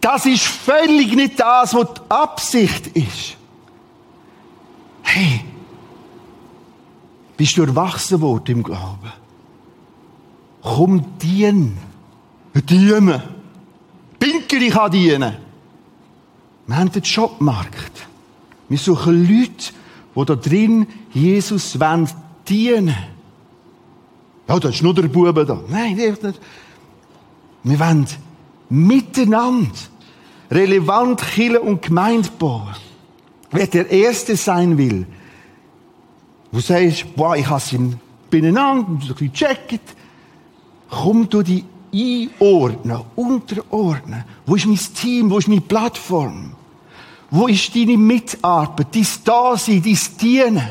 Das 0.00 0.24
ist 0.24 0.44
völlig 0.44 1.16
nicht 1.16 1.40
das, 1.40 1.74
was 1.74 1.94
die 1.94 2.10
Absicht 2.10 2.86
ist. 2.88 3.35
Bist 7.36 7.56
du 7.56 7.62
erwachsen 7.62 8.20
worden 8.20 8.56
im 8.56 8.62
Glauben? 8.62 9.12
Komm, 10.62 11.18
dien. 11.18 11.76
Dienen. 12.54 13.22
Pinker, 14.18 14.68
kann 14.70 14.90
dienen. 14.90 15.36
Wir 16.66 16.76
haben 16.76 16.90
den 16.90 17.02
Jobmarkt. 17.02 18.06
Wir 18.68 18.78
suchen 18.78 19.28
Leute, 19.28 19.72
die 20.16 20.24
da 20.24 20.34
drin 20.34 20.86
Jesus 21.12 21.78
wollen 21.78 22.08
dienen. 22.48 22.96
Ja, 24.48 24.58
das 24.58 24.76
ist 24.76 24.82
nur 24.82 24.94
der 24.94 25.08
Bube 25.08 25.44
da. 25.44 25.60
Nein, 25.68 25.94
nicht. 25.94 26.22
Wir 27.62 27.80
wollen 27.80 28.06
miteinander 28.68 29.70
relevant 30.50 31.20
Kirche 31.20 31.60
und 31.60 31.82
Gemeinde 31.82 32.28
bauen. 32.38 32.74
Wer 33.56 33.68
der 33.68 33.90
Erste 33.90 34.36
sein 34.36 34.76
will, 34.76 35.06
wo 36.52 36.60
sagst, 36.60 37.16
boah, 37.16 37.34
ich 37.34 37.48
hasse 37.48 37.76
ihn 37.76 37.98
beieinander, 38.30 38.90
ein 38.90 38.98
bisschen 38.98 39.32
checket, 39.32 39.80
komm 40.90 41.26
du 41.26 41.42
die 41.42 41.64
einordnen, 41.90 43.00
unterordnen. 43.14 44.24
Wo 44.44 44.56
ist 44.56 44.66
mein 44.66 44.78
Team? 44.94 45.30
Wo 45.30 45.38
ist 45.38 45.48
meine 45.48 45.62
Plattform? 45.62 46.52
Wo 47.30 47.46
ist 47.46 47.74
deine 47.74 47.96
Mitarbeit, 47.96 48.94
dein 48.94 49.06
Dasein, 49.24 49.82
dein 49.82 49.98
Dienen? 50.20 50.70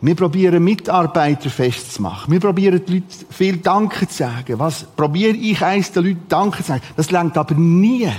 Wir 0.00 0.16
probieren 0.16 0.64
Mitarbeiter 0.64 1.50
festzumachen. 1.50 2.32
Wir 2.32 2.40
probieren 2.40 2.84
den 2.84 2.94
Leuten 2.96 3.26
viel 3.30 3.58
Danke 3.58 4.08
zu 4.08 4.16
sagen. 4.16 4.58
Was 4.58 4.82
probiere 4.82 5.36
ich 5.36 5.62
eins 5.62 5.92
den 5.92 6.04
Leuten 6.04 6.26
Danke 6.28 6.64
zu 6.64 6.70
sagen? 6.70 6.82
Das 6.96 7.12
lernt 7.12 7.38
aber 7.38 7.54
nie. 7.54 8.10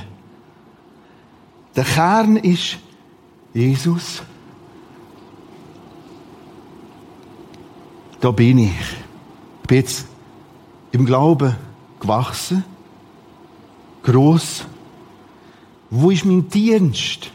Der 1.75 1.83
Kern 1.83 2.37
ist 2.37 2.77
Jesus. 3.53 4.21
Da 8.19 8.31
bin 8.31 8.57
ich. 8.57 8.71
Ich 9.61 9.67
bin 9.67 9.77
jetzt 9.77 10.07
im 10.91 11.05
Glauben 11.05 11.55
gewachsen, 11.99 12.63
groß. 14.03 14.65
Wo 15.89 16.09
ist 16.09 16.25
mein 16.25 16.49
Dienst? 16.49 17.31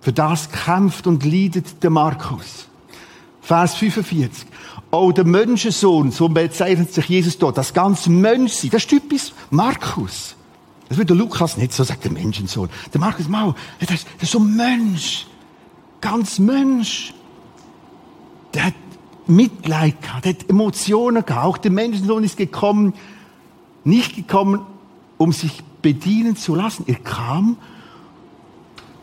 Für 0.00 0.12
das 0.12 0.50
kämpft 0.50 1.06
und 1.06 1.24
leidet 1.24 1.82
der 1.82 1.90
Markus. 1.90 2.66
Vers 3.42 3.74
45. 3.74 4.46
Auch 4.90 5.12
der 5.12 5.24
Menschensohn, 5.24 6.10
so 6.10 6.28
bezeichnet 6.28 6.92
sich 6.92 7.08
Jesus 7.08 7.38
dort, 7.38 7.58
das 7.58 7.74
ganze 7.74 8.10
Menschsein, 8.10 8.70
das 8.70 8.82
ist 8.82 8.90
typisch 8.90 9.32
Markus. 9.50 10.34
Das 10.90 10.98
wird 10.98 11.08
der 11.08 11.16
Lukas 11.16 11.56
nicht 11.56 11.72
so 11.72 11.84
sagen, 11.84 12.00
der 12.02 12.10
Menschensohn. 12.10 12.68
Der 12.92 13.00
Markus, 13.00 13.28
mau, 13.28 13.54
das 13.78 13.90
ist, 14.20 14.32
so 14.32 14.40
ein 14.40 14.56
Mensch. 14.56 15.24
Ganz 16.00 16.40
Mensch. 16.40 17.14
Der 18.52 18.66
hat 18.66 18.74
Mitleid 19.28 20.02
gehabt, 20.02 20.24
der 20.24 20.32
hat 20.32 20.50
Emotionen 20.50 21.24
gehabt. 21.24 21.44
Auch 21.44 21.58
der 21.58 21.70
Menschensohn 21.70 22.24
ist 22.24 22.36
gekommen, 22.36 22.94
nicht 23.84 24.16
gekommen, 24.16 24.66
um 25.16 25.30
sich 25.32 25.62
bedienen 25.80 26.34
zu 26.34 26.56
lassen. 26.56 26.82
Er 26.88 26.96
kam, 26.96 27.56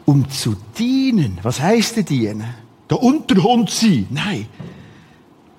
um 0.04 0.30
zu 0.30 0.58
dienen. 0.78 1.40
Was 1.42 1.62
heißt 1.62 1.96
der 1.96 2.04
dienen? 2.04 2.54
Der 2.90 3.02
Unterhund 3.02 3.70
sein? 3.70 4.08
Nein. 4.10 4.48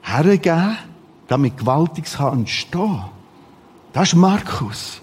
Hergeben, 0.02 0.76
damit 1.26 1.56
Gewaltiges 1.56 2.18
kann 2.18 2.40
entstehen. 2.40 3.04
Das 3.94 4.08
ist 4.08 4.14
Markus. 4.14 5.00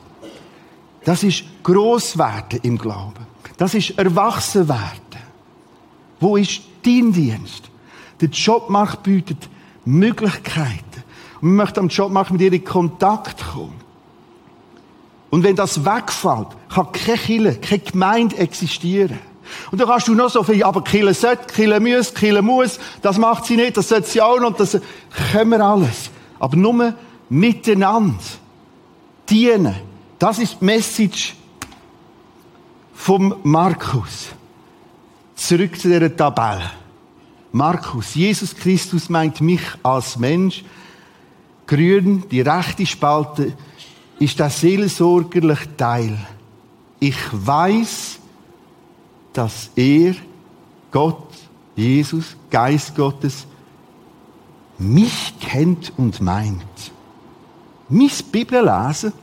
Das 1.05 1.23
ist 1.23 1.43
Grosswerden 1.63 2.59
im 2.63 2.77
Glauben. 2.77 3.25
Das 3.57 3.73
ist 3.73 3.97
Erwachsenwerden. 3.97 5.21
Wo 6.19 6.35
ist 6.35 6.61
dein 6.83 7.13
Dienst? 7.13 7.69
Der 8.19 8.29
Jobmarkt 8.29 9.03
bietet 9.03 9.47
Möglichkeiten. 9.85 11.03
Und 11.41 11.49
wir 11.49 11.63
möchten 11.63 11.79
am 11.79 11.87
Jobmarkt 11.89 12.31
mit 12.31 12.41
ihr 12.41 12.51
in 12.51 12.65
Kontakt 12.65 13.45
kommen. 13.53 13.79
Und 15.29 15.43
wenn 15.43 15.55
das 15.55 15.85
wegfällt, 15.85 16.47
kann 16.73 16.91
keine 16.91 17.17
Kirche, 17.17 17.59
keine 17.59 17.79
Gemeinde 17.79 18.37
existieren. 18.37 19.19
Und 19.71 19.79
dann 19.79 19.87
kannst 19.87 20.07
du 20.07 20.15
noch 20.15 20.29
so 20.29 20.41
viel, 20.41 20.63
aber 20.63 20.83
Kille 20.83 21.13
sollte, 21.13 21.53
Kille 21.53 21.79
muss, 21.79 22.13
Kille 22.13 22.41
muss, 22.41 22.79
das 23.03 23.17
macht 23.19 23.45
sie 23.45 23.57
nicht, 23.57 23.77
das 23.77 23.89
sollte 23.89 24.07
sie 24.07 24.21
auch 24.21 24.39
noch, 24.39 24.55
das 24.55 24.79
können 25.31 25.51
wir 25.51 25.61
alles. 25.61 26.09
Aber 26.39 26.57
nur 26.57 26.95
miteinander 27.29 28.15
dienen. 29.29 29.75
Das 30.25 30.39
ist 30.39 30.57
die 30.59 30.65
Message 30.65 31.35
vom 32.95 33.35
Markus. 33.43 34.29
Zurück 35.35 35.79
zu 35.79 35.88
dieser 35.88 36.17
Tabelle. 36.17 36.71
Markus, 37.51 38.15
Jesus 38.15 38.55
Christus 38.55 39.07
meint 39.07 39.39
mich 39.39 39.61
als 39.83 40.17
Mensch. 40.17 40.65
Grün, 41.67 42.23
die 42.31 42.41
rechte 42.41 42.88
Spalte, 42.88 43.53
ist 44.17 44.39
der 44.39 44.49
seelsorgerliche 44.49 45.77
Teil. 45.77 46.17
Ich 46.99 47.19
weiß, 47.31 48.17
dass 49.31 49.69
er, 49.75 50.15
Gott, 50.89 51.27
Jesus, 51.75 52.35
Geist 52.49 52.95
Gottes, 52.95 53.45
mich 54.79 55.35
kennt 55.39 55.93
und 55.97 56.19
meint. 56.19 56.91
Mein 57.89 58.09
Bibellesen 58.31 59.13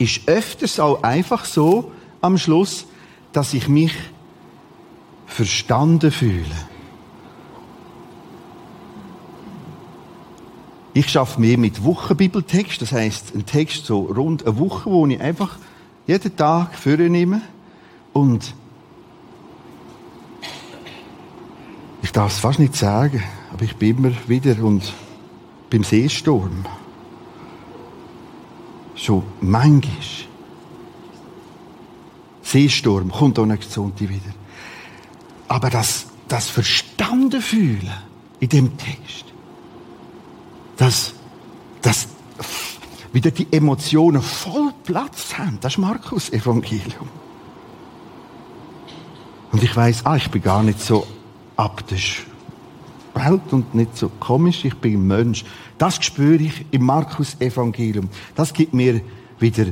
ist 0.00 0.22
öfters 0.26 0.80
auch 0.80 1.02
einfach 1.02 1.44
so 1.44 1.92
am 2.22 2.38
Schluss, 2.38 2.86
dass 3.32 3.52
ich 3.52 3.68
mich 3.68 3.92
verstanden 5.26 6.10
fühle. 6.10 6.46
Ich 10.94 11.10
schaffe 11.10 11.40
mehr 11.40 11.58
mit 11.58 11.84
Wochenbibeltext, 11.84 12.80
das 12.82 12.92
heißt 12.92 13.34
ein 13.34 13.44
Text 13.44 13.84
so 13.84 14.00
rund 14.00 14.44
eine 14.46 14.58
Woche, 14.58 14.90
wo 14.90 15.06
ich 15.06 15.20
einfach 15.20 15.58
jeden 16.06 16.34
Tag 16.34 16.74
vornehme 16.74 17.42
und 18.14 18.54
ich 22.02 22.10
darf 22.10 22.32
es 22.32 22.38
fast 22.38 22.58
nicht 22.58 22.74
sagen, 22.74 23.22
aber 23.52 23.64
ich 23.64 23.76
bin 23.76 23.98
immer 23.98 24.12
wieder 24.26 24.64
und 24.64 24.94
beim 25.68 25.84
Seesturm 25.84 26.64
schon 29.00 29.24
manchmal 29.40 29.94
Seesturm 32.42 33.10
kommt 33.10 33.38
auch 33.38 33.46
nächste 33.46 33.72
Sonntag 33.72 34.08
wieder. 34.08 34.34
Aber 35.48 35.70
das, 35.70 36.06
das 36.28 36.48
Verstanden 36.48 37.40
fühlen 37.40 37.92
in 38.40 38.48
dem 38.48 38.76
Text, 38.76 39.24
dass, 40.76 41.14
dass 41.82 42.08
wieder 43.12 43.30
die 43.30 43.46
Emotionen 43.52 44.22
voll 44.22 44.72
Platz 44.84 45.34
haben, 45.38 45.58
das 45.60 45.74
ist 45.74 45.78
Markus 45.78 46.30
Evangelium. 46.30 47.08
Und 49.52 49.62
ich 49.62 49.74
weiß, 49.74 50.06
ah, 50.06 50.16
ich 50.16 50.30
bin 50.30 50.42
gar 50.42 50.62
nicht 50.62 50.80
so 50.80 51.06
ab 51.56 51.86
der 51.88 51.98
Welt 53.14 53.52
und 53.52 53.74
nicht 53.74 53.96
so 53.96 54.08
komisch, 54.20 54.64
ich 54.64 54.74
bin 54.74 55.06
Mensch. 55.06 55.44
Das 55.78 56.02
spüre 56.04 56.42
ich 56.42 56.64
im 56.70 56.84
Markus 56.84 57.36
Evangelium. 57.40 58.08
Das 58.34 58.52
gibt 58.52 58.74
mir 58.74 59.00
wieder 59.38 59.66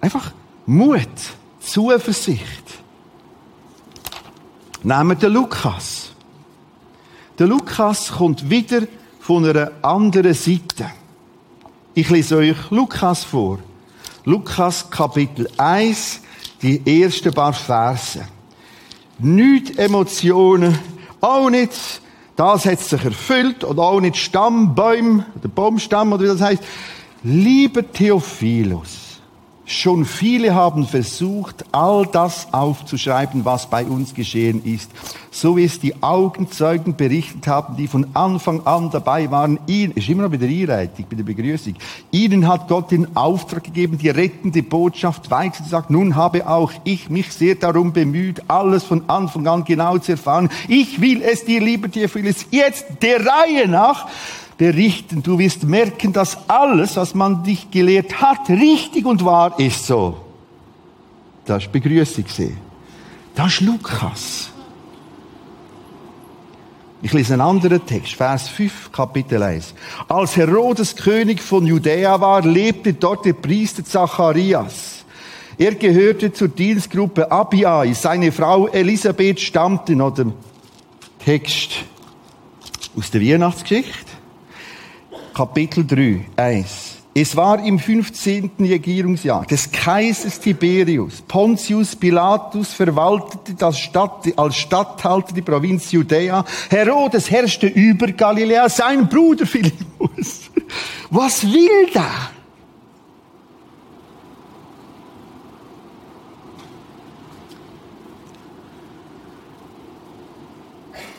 einfach 0.00 0.32
Mut, 0.66 1.08
Zuversicht. 1.60 2.82
Nehmen 4.82 5.10
wir 5.10 5.14
den 5.14 5.32
Lukas. 5.32 6.12
Der 7.38 7.46
Lukas 7.46 8.12
kommt 8.12 8.48
wieder 8.48 8.82
von 9.20 9.44
einer 9.44 9.72
anderen 9.82 10.34
Seite. 10.34 10.90
Ich 11.94 12.10
lese 12.10 12.36
euch 12.36 12.70
Lukas 12.70 13.24
vor. 13.24 13.58
Lukas 14.24 14.88
Kapitel 14.90 15.48
1, 15.56 16.20
die 16.60 17.02
ersten 17.02 17.32
paar 17.32 17.52
Verse. 17.52 18.26
Nicht 19.18 19.78
Emotionen, 19.78 20.78
auch 21.20 21.48
nicht, 21.50 22.02
das 22.36 22.66
hat 22.66 22.80
sich 22.80 23.04
erfüllt, 23.04 23.64
oder 23.64 23.82
auch 23.82 24.00
nicht 24.00 24.16
Stammbäume, 24.16 25.26
oder 25.38 25.48
Baumstamm, 25.48 26.12
oder 26.12 26.24
wie 26.24 26.28
das 26.28 26.40
heißt. 26.40 26.62
Lieber 27.22 27.90
Theophilus, 27.90 29.03
Schon 29.66 30.04
viele 30.04 30.54
haben 30.54 30.86
versucht, 30.86 31.64
all 31.72 32.04
das 32.04 32.52
aufzuschreiben, 32.52 33.46
was 33.46 33.70
bei 33.70 33.86
uns 33.86 34.12
geschehen 34.12 34.62
ist. 34.62 34.90
So 35.30 35.56
wie 35.56 35.64
es 35.64 35.80
die 35.80 36.02
Augenzeugen 36.02 36.96
berichtet 36.96 37.46
haben, 37.46 37.76
die 37.78 37.88
von 37.88 38.08
Anfang 38.12 38.66
an 38.66 38.90
dabei 38.90 39.30
waren. 39.30 39.58
Ihnen, 39.66 39.92
ist 39.92 40.08
immer 40.10 40.24
noch 40.24 40.32
wieder 40.32 40.46
Einleitung, 40.46 41.06
bei 41.08 41.16
der 41.16 41.24
Begrüßung. 41.24 41.76
Ihnen 42.10 42.46
hat 42.46 42.68
Gott 42.68 42.90
den 42.90 43.16
Auftrag 43.16 43.64
gegeben, 43.64 43.96
die 43.96 44.10
rettende 44.10 44.62
Botschaft 44.62 45.30
weiterzusagen. 45.30 45.96
Nun 45.96 46.14
habe 46.14 46.46
auch 46.46 46.72
ich 46.84 47.08
mich 47.08 47.32
sehr 47.32 47.54
darum 47.54 47.94
bemüht, 47.94 48.42
alles 48.48 48.84
von 48.84 49.08
Anfang 49.08 49.46
an 49.46 49.64
genau 49.64 49.96
zu 49.96 50.12
erfahren. 50.12 50.50
Ich 50.68 51.00
will 51.00 51.22
es 51.22 51.46
dir, 51.46 51.62
lieber 51.62 51.90
Theophilus, 51.90 52.44
jetzt 52.50 52.84
der 53.00 53.24
Reihe 53.24 53.66
nach 53.66 54.08
berichten. 54.56 55.22
Du 55.22 55.38
wirst 55.38 55.64
merken, 55.64 56.12
dass 56.12 56.48
alles, 56.48 56.96
was 56.96 57.14
man 57.14 57.42
dich 57.42 57.70
gelehrt 57.70 58.20
hat, 58.20 58.48
richtig 58.48 59.04
und 59.06 59.24
wahr 59.24 59.58
ist 59.58 59.86
so. 59.86 60.16
Das 61.44 61.64
ist 61.64 61.72
Begrüßung. 61.72 62.24
Das 63.34 63.52
ist 63.52 63.60
Lukas. 63.60 64.50
Ich 67.02 67.12
lese 67.12 67.34
einen 67.34 67.42
anderen 67.42 67.84
Text, 67.84 68.14
Vers 68.14 68.48
5, 68.48 68.90
Kapitel 68.90 69.42
1. 69.42 69.74
Als 70.08 70.38
Herodes 70.38 70.96
König 70.96 71.42
von 71.42 71.66
Judäa 71.66 72.18
war, 72.18 72.40
lebte 72.40 72.94
dort 72.94 73.26
der 73.26 73.34
Priester 73.34 73.84
Zacharias. 73.84 75.04
Er 75.58 75.74
gehörte 75.74 76.32
zur 76.32 76.48
Dienstgruppe 76.48 77.30
Abiai. 77.30 77.92
Seine 77.92 78.32
Frau 78.32 78.68
Elisabeth 78.68 79.38
stammte 79.38 79.94
dem 79.94 80.32
Text 81.22 81.72
aus 82.96 83.10
der 83.10 83.20
Weihnachtsgeschichte. 83.20 84.13
Kapitel 85.34 85.84
3, 85.84 86.26
1. 86.36 86.94
Es 87.16 87.34
war 87.36 87.64
im 87.64 87.78
15. 87.78 88.52
Regierungsjahr 88.60 89.44
des 89.46 89.70
Kaisers 89.70 90.38
Tiberius. 90.38 91.22
Pontius 91.22 91.96
Pilatus 91.96 92.72
verwaltete 92.72 93.54
das 93.54 93.78
Stadt, 93.78 94.26
als 94.36 94.56
Statthalter 94.56 95.34
die 95.34 95.42
Provinz 95.42 95.90
Judäa. 95.90 96.44
Herodes 96.70 97.30
herrschte 97.30 97.66
über 97.66 98.08
Galiläa, 98.08 98.68
sein 98.68 99.08
Bruder 99.08 99.44
Philippus. 99.44 100.50
Was 101.10 101.42
will 101.44 101.90
der? 101.92 102.30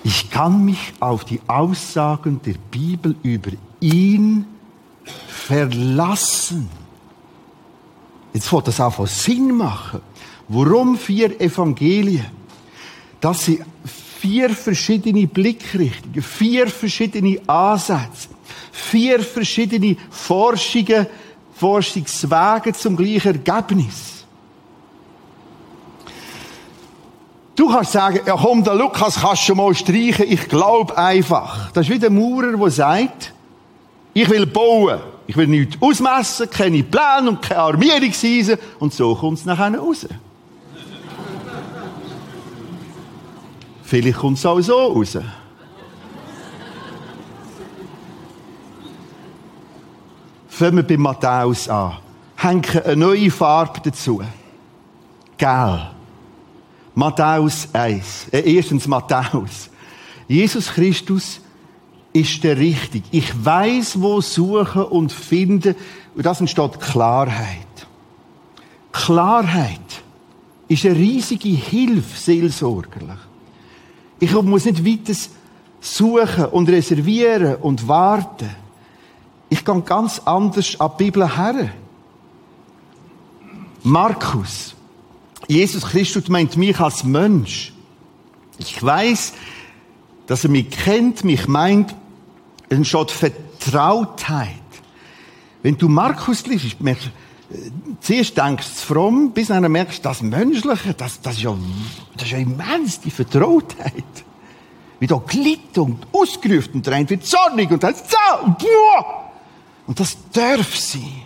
Ich 0.03 0.29
kann 0.29 0.63
mich 0.63 0.93
auf 0.99 1.25
die 1.25 1.41
Aussagen 1.47 2.39
der 2.45 2.55
Bibel 2.69 3.15
über 3.23 3.51
ihn 3.85 4.45
verlassen. 5.27 6.69
Jetzt 8.33 8.51
wird 8.51 8.67
das 8.67 8.81
auch 8.81 8.93
von 8.93 9.07
Sinn 9.07 9.55
machen. 9.55 10.01
Warum 10.47 10.97
vier 10.97 11.39
Evangelien? 11.39 12.25
Das 13.21 13.45
sind 13.45 13.61
vier 14.19 14.49
verschiedene 14.49 15.27
Blickrichtungen, 15.27 16.21
vier 16.21 16.67
verschiedene 16.67 17.39
Ansätze, 17.47 18.29
vier 18.71 19.19
verschiedene 19.19 19.97
Forschungen, 20.09 21.07
Forschungswege 21.53 22.73
zum 22.73 22.95
gleichen 22.95 23.45
Ergebnis. 23.45 24.25
Du 27.55 27.69
kannst 27.69 27.93
sagen, 27.93 28.19
ja 28.25 28.35
komm, 28.35 28.63
der 28.63 28.75
Lukas 28.75 29.21
kannst 29.21 29.47
du 29.47 29.55
mal 29.55 29.73
streichen, 29.73 30.25
ich 30.27 30.49
glaube 30.49 30.97
einfach. 30.97 31.71
Das 31.71 31.87
ist 31.87 31.93
wie 31.93 31.99
der 31.99 32.09
Maurer, 32.09 32.57
der 32.57 32.69
sagt, 32.69 33.34
ich 34.15 34.29
will 34.29 34.45
bauen. 34.45 35.01
Ich 35.27 35.35
will 35.35 35.47
nichts 35.47 35.77
ausmessen, 35.81 36.49
keine 36.49 36.83
Pläne 36.83 37.29
und 37.29 37.41
keine 37.41 37.59
Armierungseisen. 37.61 38.57
Und 38.79 38.93
so 38.93 39.13
kommt 39.13 39.39
es 39.39 39.45
nachher 39.45 39.77
raus. 39.77 40.07
Vielleicht 43.83 44.17
kommt 44.17 44.37
es 44.37 44.45
auch 44.45 44.61
so 44.61 44.77
raus. 44.77 45.17
Fangen 50.47 50.77
wir 50.77 50.83
bei 50.83 50.97
Matthäus 50.97 51.67
an. 51.67 51.97
Hängen 52.37 52.63
eine 52.85 52.95
neue 52.95 53.29
Farbe 53.29 53.81
dazu. 53.83 54.21
Gel. 55.37 55.89
Matthäus 56.93 57.67
1. 57.73 58.29
Äh, 58.31 58.55
erstens 58.55 58.87
Matthäus. 58.87 59.69
Jesus 60.29 60.67
Christus 60.67 61.41
ist 62.15 62.45
der 62.45 62.57
richtig. 62.57 63.03
Ich 63.11 63.43
weiß, 63.43 63.99
wo 63.99 64.21
suchen 64.21 64.83
und 64.83 65.11
finden. 65.11 65.75
Und 66.15 66.25
das 66.25 66.39
entsteht 66.39 66.79
Klarheit. 66.79 67.57
Klarheit 68.93 70.01
ist 70.69 70.85
eine 70.85 70.95
riesige 70.95 71.49
Hilfe 71.49 72.17
seelsorgerlich. 72.17 73.19
Ich 74.21 74.31
muss 74.31 74.63
nicht 74.63 74.85
weiter 74.85 75.19
suchen 75.81 76.45
und 76.45 76.69
reservieren 76.69 77.57
und 77.57 77.85
warten. 77.89 78.49
Ich 79.49 79.65
gehe 79.65 79.81
ganz 79.81 80.21
anders 80.23 80.79
an 80.79 80.91
die 80.97 81.03
Bibel 81.03 81.35
her. 81.35 81.69
Markus. 83.83 84.73
Jesus 85.49 85.83
Christus 85.83 86.29
meint 86.29 86.55
mich 86.55 86.79
als 86.79 87.03
Mensch. 87.03 87.73
Ich 88.57 88.81
weiß, 88.81 89.33
dass 90.27 90.45
er 90.45 90.49
mich 90.49 90.69
kennt, 90.71 91.25
mich 91.25 91.47
meint, 91.49 91.93
es 92.81 92.93
entsteht 92.93 93.11
Vertrautheit. 93.11 94.49
Wenn 95.63 95.77
du 95.77 95.87
Markus 95.87 96.45
liest, 96.45 96.79
merkst 96.81 97.07
äh, 97.51 97.71
zuerst 97.99 98.37
denkst 98.37 98.67
du 98.67 98.93
fromm, 98.93 99.31
bis 99.31 99.47
dann 99.47 99.71
merkst 99.71 99.99
du, 99.99 100.03
das 100.03 100.21
Menschliche, 100.21 100.93
das, 100.93 101.21
das, 101.21 101.37
ist 101.37 101.43
ja, 101.43 101.55
das 102.15 102.25
ist 102.25 102.31
ja 102.31 102.37
immens, 102.37 102.99
die 102.99 103.11
Vertrautheit. 103.11 104.03
Wie 104.99 105.07
da 105.07 105.21
glitt 105.25 105.77
und 105.77 106.07
ausgerufen 106.11 106.75
und 106.75 106.87
der 106.87 107.09
wird 107.09 107.25
zornig 107.25 107.69
und 107.69 107.83
dann 107.83 107.95
so, 107.95 108.45
und! 108.45 108.63
Und 109.87 109.99
das 109.99 110.17
darf 110.31 110.75
sein. 110.75 111.25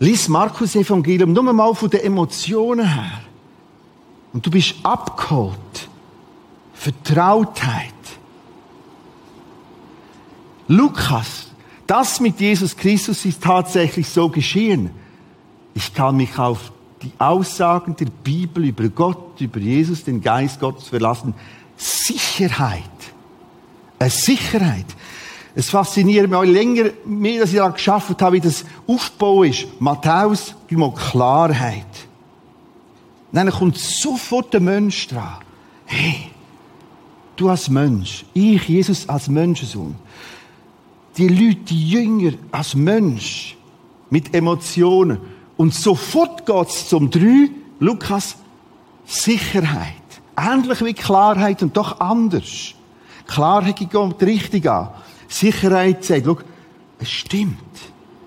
Lies 0.00 0.28
Markus 0.28 0.74
Evangelium 0.74 1.32
nur 1.32 1.52
mal 1.52 1.74
von 1.74 1.88
den 1.88 2.00
Emotionen 2.00 2.86
her. 2.86 3.20
Und 4.32 4.44
du 4.44 4.50
bist 4.50 4.74
abgeholt. 4.82 5.88
Vertrautheit. 6.74 7.94
Lukas, 10.68 11.48
das 11.86 12.20
mit 12.20 12.40
Jesus 12.40 12.76
Christus 12.76 13.24
ist 13.24 13.42
tatsächlich 13.42 14.08
so 14.08 14.28
geschehen. 14.28 14.90
Ich 15.74 15.92
kann 15.92 16.16
mich 16.16 16.38
auf 16.38 16.72
die 17.02 17.12
Aussagen 17.18 17.96
der 17.96 18.06
Bibel 18.06 18.64
über 18.64 18.88
Gott, 18.88 19.40
über 19.40 19.58
Jesus, 19.58 20.04
den 20.04 20.22
Geist 20.22 20.60
Gottes 20.60 20.88
verlassen. 20.88 21.34
Sicherheit. 21.76 22.82
Eine 23.98 24.10
Sicherheit. 24.10 24.86
Es 25.54 25.70
fasziniert 25.70 26.28
mich 26.28 26.36
auch 26.36 26.44
länger, 26.44 26.90
mehr, 27.04 27.40
dass 27.40 27.50
ich 27.50 27.56
daran 27.56 27.74
geschafft 27.74 28.20
habe, 28.20 28.36
wie 28.36 28.40
das 28.40 28.64
Aufbau 28.86 29.44
ist. 29.44 29.66
Matthäus 29.80 30.54
gibt 30.66 30.80
mal 30.80 30.92
Klarheit. 30.92 31.86
Dann 33.30 33.50
kommt 33.50 33.78
sofort 33.78 34.52
der 34.52 34.60
Mensch 34.60 35.08
dran. 35.08 35.38
Hey, 35.86 36.30
du 37.36 37.48
als 37.48 37.68
Mensch, 37.68 38.24
ich, 38.32 38.68
Jesus 38.68 39.08
als 39.08 39.28
Menschensohn, 39.28 39.96
die 41.16 41.28
Leute, 41.28 41.60
die 41.68 41.88
Jünger 41.90 42.32
als 42.50 42.74
Mensch 42.74 43.56
mit 44.10 44.34
Emotionen. 44.34 45.18
Und 45.56 45.74
sofort 45.74 46.46
geht's 46.46 46.88
zum 46.88 47.10
drei, 47.10 47.50
Lukas, 47.78 48.36
Sicherheit. 49.06 49.92
Ähnlich 50.36 50.84
wie 50.84 50.94
Klarheit 50.94 51.62
und 51.62 51.76
doch 51.76 52.00
anders. 52.00 52.74
Klarheit 53.26 53.76
geht 53.76 54.22
richtig 54.22 54.68
an. 54.68 54.88
Sicherheit 55.28 56.04
sagt, 56.04 56.26
schau, 56.26 56.38
es 56.98 57.10
stimmt. 57.10 57.58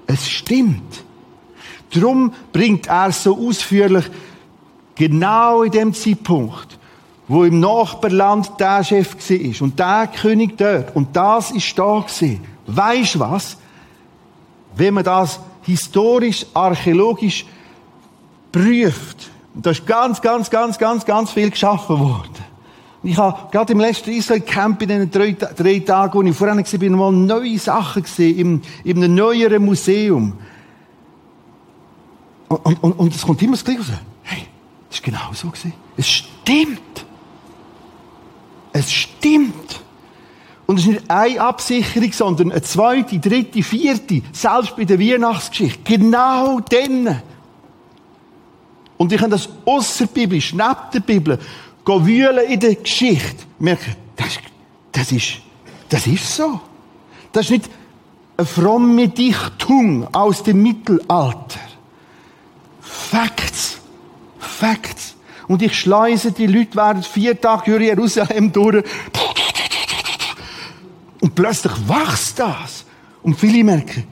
Es 0.07 0.27
stimmt. 0.27 1.03
Drum 1.91 2.33
bringt 2.53 2.87
er 2.87 3.11
so 3.11 3.37
ausführlich, 3.37 4.05
genau 4.95 5.63
in 5.63 5.71
dem 5.71 5.93
Zeitpunkt, 5.93 6.77
wo 7.27 7.43
im 7.43 7.59
Nachbarland 7.59 8.51
der 8.59 8.83
Chef 8.83 9.15
war 9.15 9.61
und 9.61 9.79
der 9.79 10.07
König 10.07 10.57
dort 10.57 10.95
und 10.95 11.15
das 11.15 11.51
ist 11.51 11.77
da 11.77 11.99
gewesen 11.99 12.41
Weisst 12.67 13.19
was? 13.19 13.57
Wenn 14.75 14.93
man 14.93 15.03
das 15.03 15.39
historisch, 15.63 16.45
archäologisch 16.53 17.45
prüft, 18.51 19.31
da 19.55 19.71
ist 19.71 19.85
ganz, 19.87 20.21
ganz, 20.21 20.49
ganz, 20.49 20.77
ganz, 20.77 21.05
ganz 21.05 21.31
viel 21.31 21.49
geschaffen 21.49 21.99
worden. 21.99 22.45
Ich 23.03 23.17
habe 23.17 23.49
gerade 23.51 23.73
im 23.73 23.79
letzten 23.79 24.11
Israel-Camp 24.11 24.81
in 24.81 24.89
den 24.89 25.11
drei, 25.11 25.31
drei 25.31 25.79
Tagen, 25.79 26.13
wo 26.13 26.21
ich 26.23 26.35
vorhin 26.35 26.57
war, 26.57 26.79
bin 26.79 26.93
mal 26.93 27.11
neue 27.11 27.57
Sachen 27.57 28.03
gesehen 28.03 28.61
in 28.83 28.97
einem 28.97 29.15
neueren 29.15 29.63
Museum. 29.63 30.33
Und, 32.49 32.83
und, 32.83 32.91
und 32.93 33.15
es 33.15 33.21
kommt 33.21 33.41
immer 33.41 33.53
das 33.53 33.63
Gleiche 33.63 33.79
raus. 33.79 33.91
Hey, 34.23 34.47
das 34.89 34.97
ist 34.97 35.03
genau 35.03 35.31
so 35.33 35.49
gewesen. 35.49 35.73
Es 35.95 36.07
stimmt. 36.07 37.05
Es 38.73 38.91
stimmt. 38.91 39.66
Und 40.67 40.79
es 40.79 40.85
ist 40.85 40.91
nicht 40.91 41.09
eine 41.09 41.41
Absicherung, 41.41 42.11
sondern 42.11 42.51
eine 42.51 42.61
zweite, 42.61 43.19
dritte, 43.19 43.63
vierte, 43.63 44.21
selbst 44.33 44.75
bei 44.75 44.83
der 44.83 44.99
Weihnachtsgeschichte. 44.99 45.79
Genau 45.83 46.59
dann. 46.59 47.21
Und 48.97 49.13
ich 49.13 49.19
kann 49.19 49.31
das 49.31 49.47
außerbiblisch, 49.65 50.53
neben 50.53 50.75
der 50.93 50.99
Bibel, 50.99 51.39
wühlen 51.85 52.45
in 52.49 52.59
der 52.59 52.75
Geschichte, 52.75 53.45
merken, 53.59 53.95
das, 54.17 54.39
das 54.91 55.11
ist, 55.13 55.37
das 55.87 56.05
ist 56.05 56.35
so. 56.35 56.59
Das 57.31 57.45
ist 57.45 57.51
nicht 57.51 57.69
eine 58.35 58.45
fromme 58.45 59.07
Dichtung 59.07 60.13
aus 60.13 60.43
dem 60.43 60.61
Mittelalter. 60.61 61.61
Facts. 62.81 63.77
Facts. 64.37 65.15
Und 65.47 65.61
ich 65.61 65.79
schleuse 65.79 66.33
die 66.33 66.47
Leute 66.47 66.75
während 66.75 67.05
vier 67.05 67.39
Tage 67.39 67.71
durch 67.71 67.83
Jerusalem 67.83 68.51
durch. 68.51 68.83
Und 71.27 71.35
plötzlich 71.35 71.73
wächst 71.89 72.39
das. 72.39 72.85
Und 73.21 73.37
viele 73.37 73.61
merken, 73.61 74.05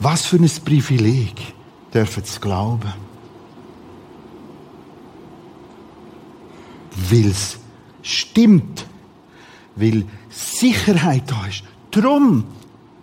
was 0.00 0.26
für 0.26 0.36
ein 0.36 0.50
Privileg 0.64 1.54
dürfen 1.92 2.24
sie 2.24 2.40
glauben. 2.40 3.04
weil 7.10 7.26
es 7.26 7.58
stimmt, 8.02 8.86
weil 9.76 10.04
Sicherheit 10.30 11.24
da 11.26 11.46
ist. 11.46 11.62
Drum 11.90 12.44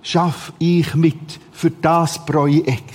schaffe 0.01 0.53
ich 0.59 0.93
mit 0.95 1.39
für 1.51 1.71
das 1.71 2.25
Projekt. 2.25 2.93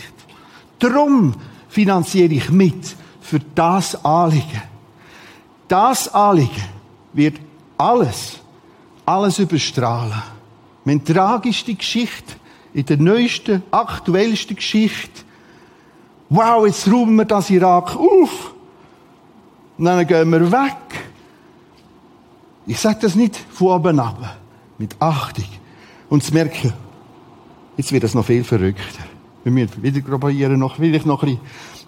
Drum 0.78 1.34
finanziere 1.68 2.34
ich 2.34 2.50
mit 2.50 2.96
für 3.20 3.40
das 3.54 4.04
Anliegen. 4.04 4.62
Das 5.68 6.12
Anliegen 6.12 6.64
wird 7.12 7.36
alles, 7.78 8.40
alles 9.06 9.38
überstrahlen. 9.38 10.22
Meine 10.84 11.02
tragischste 11.02 11.74
Geschichte 11.74 12.34
in 12.74 12.84
der 12.84 12.98
neuesten, 12.98 13.62
aktuellsten 13.70 14.56
Geschichte. 14.56 15.22
Wow, 16.28 16.66
jetzt 16.66 16.86
räumen 16.86 17.16
wir 17.16 17.24
das 17.24 17.48
Irak 17.50 17.96
auf. 17.96 18.52
Und 19.78 19.84
dann 19.84 20.06
gehen 20.06 20.30
wir 20.30 20.52
weg. 20.52 20.76
Ich 22.66 22.78
sage 22.78 22.98
das 23.02 23.14
nicht 23.14 23.36
von 23.36 23.68
oben 23.68 24.00
ab, 24.00 24.36
mit 24.76 24.96
Achtung. 24.98 25.46
Und 26.08 26.24
zu 26.24 26.34
merken, 26.34 26.72
jetzt 27.76 27.92
wird 27.92 28.02
das 28.02 28.14
noch 28.14 28.24
viel 28.24 28.42
verrückter. 28.42 29.04
Wir 29.44 29.52
müssen 29.52 29.82
wieder 29.82 30.00
probieren, 30.00 30.58
noch, 30.58 30.78
will 30.78 30.94
ich 30.94 31.04
noch 31.04 31.22
ein 31.22 31.36
bisschen 31.36 31.85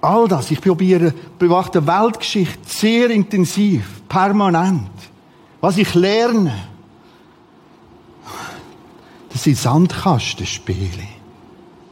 All 0.00 0.28
das, 0.28 0.50
ich 0.50 0.60
probiere, 0.60 1.12
bewachte 1.38 1.84
Weltgeschichte 1.86 2.58
sehr 2.64 3.10
intensiv, 3.10 4.02
permanent. 4.08 4.90
Was 5.60 5.76
ich 5.76 5.92
lerne, 5.94 6.68
das 9.30 9.42
sind 9.42 9.56
Sandkastenspiele. 9.56 11.08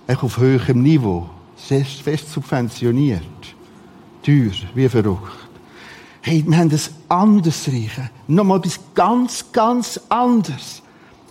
Echt 0.06 0.22
auf 0.22 0.38
höherem 0.38 0.82
Niveau. 0.82 1.28
Fest, 1.56 2.32
subventioniert. 2.32 3.22
Teuer, 4.22 4.52
wie 4.74 4.88
verrückt. 4.88 5.32
Hey, 6.20 6.44
wir 6.46 6.56
haben 6.56 6.70
das 6.70 6.90
anders 7.08 7.68
riechen. 7.68 8.10
Nochmal 8.28 8.58
etwas 8.58 8.80
ganz, 8.94 9.52
ganz 9.52 10.00
anders. 10.08 10.82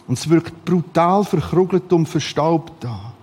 Und 0.08 0.18
es 0.18 0.30
wirkt 0.30 0.64
brutal 0.64 1.24
verkrugelt 1.24 1.92
und 1.92 2.08
verstaubt 2.08 2.84
da. 2.84 3.15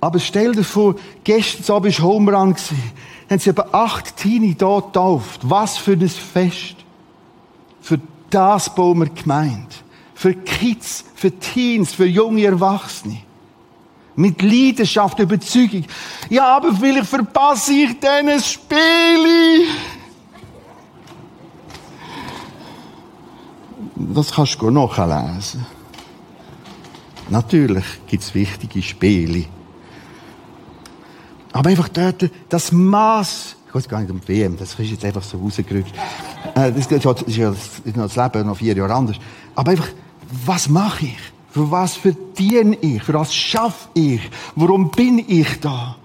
Aber 0.00 0.18
stell 0.18 0.52
dir 0.52 0.64
vor, 0.64 0.94
gestern 1.24 1.76
Abend 1.76 2.00
war 2.00 2.06
Home 2.06 2.32
Run. 2.32 2.56
Haben 3.28 3.38
sie 3.38 3.50
etwa 3.50 3.66
acht 3.72 4.16
Teenie 4.16 4.54
da 4.54 4.80
getauft. 4.80 5.40
Was 5.42 5.76
für 5.76 5.92
ein 5.92 6.08
Fest. 6.08 6.76
Für 7.80 8.00
das 8.30 8.74
bauen 8.74 9.00
wir 9.00 9.08
gemeint. 9.10 9.84
Für 10.14 10.34
Kids, 10.34 11.04
für 11.14 11.30
Teens, 11.30 11.92
für 11.92 12.06
junge 12.06 12.44
Erwachsene. 12.44 13.18
Mit 14.16 14.42
Leidenschaft, 14.42 15.18
Überzeugung. 15.18 15.84
Ja, 16.28 16.56
aber 16.56 16.74
vielleicht 16.74 17.06
verpasse 17.06 17.72
ich 17.72 17.96
dieses 18.00 18.52
Spiel. 18.52 19.66
Das 23.94 24.32
kannst 24.32 24.60
du 24.60 24.70
nachlesen. 24.70 25.64
Natürlich 27.28 27.84
gibt 28.08 28.22
es 28.22 28.34
wichtige 28.34 28.82
Spiele. 28.82 29.44
Aber 31.52 31.70
einfach 31.70 31.88
dort, 31.88 32.30
das 32.48 32.72
Maß, 32.72 33.56
ich 33.68 33.74
weiß 33.74 33.88
gar 33.88 34.00
nicht 34.00 34.10
um 34.10 34.20
die 34.20 34.28
WM, 34.28 34.56
das 34.56 34.78
ist 34.78 34.90
jetzt 34.90 35.04
einfach 35.04 35.22
so 35.22 35.38
rausgerückt. 35.38 35.92
Äh, 36.54 36.72
das, 36.72 36.86
ist 36.86 37.36
ja 37.36 37.54
das 37.94 38.16
Leben 38.16 38.46
noch 38.46 38.56
vier 38.56 38.74
Jahre 38.76 38.94
anders. 38.94 39.16
Aber 39.54 39.70
einfach, 39.70 39.88
was 40.44 40.68
mache 40.68 41.06
ich? 41.06 41.18
Für 41.50 41.70
was 41.70 41.96
verdiene 41.96 42.76
ich? 42.76 43.02
Für 43.02 43.14
was 43.14 43.34
schaffe 43.34 43.88
ich? 43.94 44.20
Warum 44.54 44.90
bin 44.90 45.24
ich 45.26 45.58
da? 45.60 45.96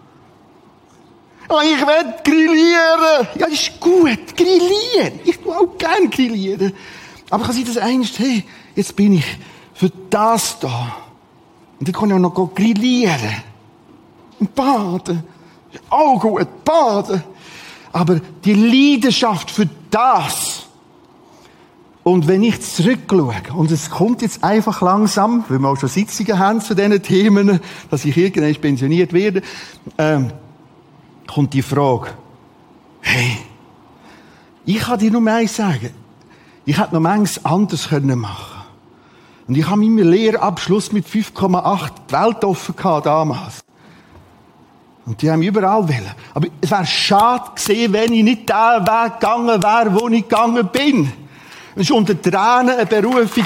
Oh, 1.47 1.59
ich 1.61 1.79
will 1.79 2.13
grillieren. 2.23 3.27
Ja, 3.35 3.45
das 3.45 3.53
ist 3.53 3.79
gut. 3.79 4.35
Grillieren. 4.35 5.19
Ich 5.23 5.37
tue 5.37 5.55
auch 5.55 5.77
gerne 5.77 6.09
grillieren. 6.09 6.73
Aber 7.29 7.43
kann 7.43 7.53
sich 7.53 7.65
das 7.65 7.77
eigentlich, 7.77 8.17
hey, 8.17 8.43
jetzt 8.75 8.95
bin 8.95 9.13
ich 9.13 9.25
für 9.75 9.91
das 10.09 10.59
da. 10.59 10.95
Und 11.79 11.87
dann 11.87 11.93
kann 11.93 12.09
ich 12.09 12.15
auch 12.15 12.19
noch 12.19 12.55
grillieren. 12.55 13.43
Und 14.39 14.55
baden. 14.55 15.23
Gut, 15.89 16.63
baden. 16.63 17.23
Aber 17.91 18.19
die 18.43 18.53
Leidenschaft 18.53 19.51
für 19.51 19.69
das. 19.89 20.65
Und 22.03 22.27
wenn 22.27 22.43
ich 22.43 22.61
zurückschaue, 22.61 23.33
und 23.55 23.71
es 23.71 23.89
kommt 23.89 24.21
jetzt 24.21 24.43
einfach 24.43 24.81
langsam, 24.81 25.43
weil 25.49 25.57
wir 25.57 25.69
auch 25.69 25.77
schon 25.77 25.89
Sitzungen 25.89 26.37
haben 26.37 26.61
zu 26.61 26.75
diesen 26.75 27.01
Themen, 27.01 27.59
dass 27.89 28.05
ich 28.05 28.15
irgendwann 28.15 28.53
pensioniert 28.55 29.11
werde, 29.11 29.41
ähm, 29.97 30.31
kommt 31.25 31.53
die 31.53 31.63
Frage, 31.63 32.09
hey, 33.01 33.37
ich 34.65 34.77
kann 34.77 34.99
dir 34.99 35.09
nur 35.09 35.25
eins 35.31 35.55
sagen, 35.55 35.89
ich 36.65 36.77
hätte 36.77 36.93
noch 36.93 37.01
manches 37.01 37.43
anders 37.43 37.89
können 37.89 38.19
machen 38.19 38.61
Und 39.47 39.57
ich 39.57 39.67
habe 39.67 39.81
meinen 39.81 40.07
Lehrabschluss 40.07 40.91
mit 40.91 41.07
5,8 41.07 41.89
die 42.07 42.13
Welt 42.13 42.43
offen 42.43 42.75
gehabt 42.75 43.07
damals. 43.07 43.64
Und 45.05 45.21
die 45.21 45.29
haben 45.29 45.43
überall 45.43 45.87
wollen. 45.87 46.11
Aber 46.33 46.47
es 46.59 46.71
wäre 46.71 46.85
schade 46.85 47.51
gewesen, 47.55 47.93
wenn 47.93 48.13
ich 48.13 48.23
nicht 48.23 48.49
den 48.49 48.55
Weg 48.55 49.19
gegangen 49.19 49.61
wäre, 49.61 49.93
wo 49.93 50.07
ich 50.09 50.27
gegangen 50.27 50.67
bin. 50.71 51.11
Es 51.75 51.89
war 51.89 51.97
unter 51.97 52.19
Tränen 52.19 52.75
eine 52.75 52.85
Berufung. 52.85 53.45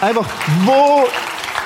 Einfach, 0.00 0.26
wo, 0.64 1.04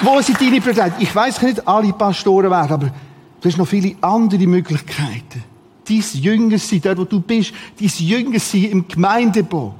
wo 0.03 0.21
sind 0.21 0.41
deine 0.41 0.61
Präsidenten? 0.61 1.03
Ich 1.03 1.15
weiss 1.15 1.41
nicht, 1.43 1.67
alle 1.67 1.93
Pastoren 1.93 2.51
werden, 2.51 2.73
aber 2.73 2.93
du 3.41 3.49
hast 3.49 3.59
noch 3.59 3.67
viele 3.67 3.97
andere 4.01 4.47
Möglichkeiten. 4.47 5.45
Dein 5.89 6.05
Jünger 6.13 6.59
sein, 6.59 6.81
dort 6.83 6.99
wo 6.99 7.05
du 7.05 7.21
bist, 7.21 7.53
dein 7.79 7.89
Jünger 7.89 8.41
sein 8.41 8.65
im 8.65 8.89
Gemeindebau. 8.89 9.75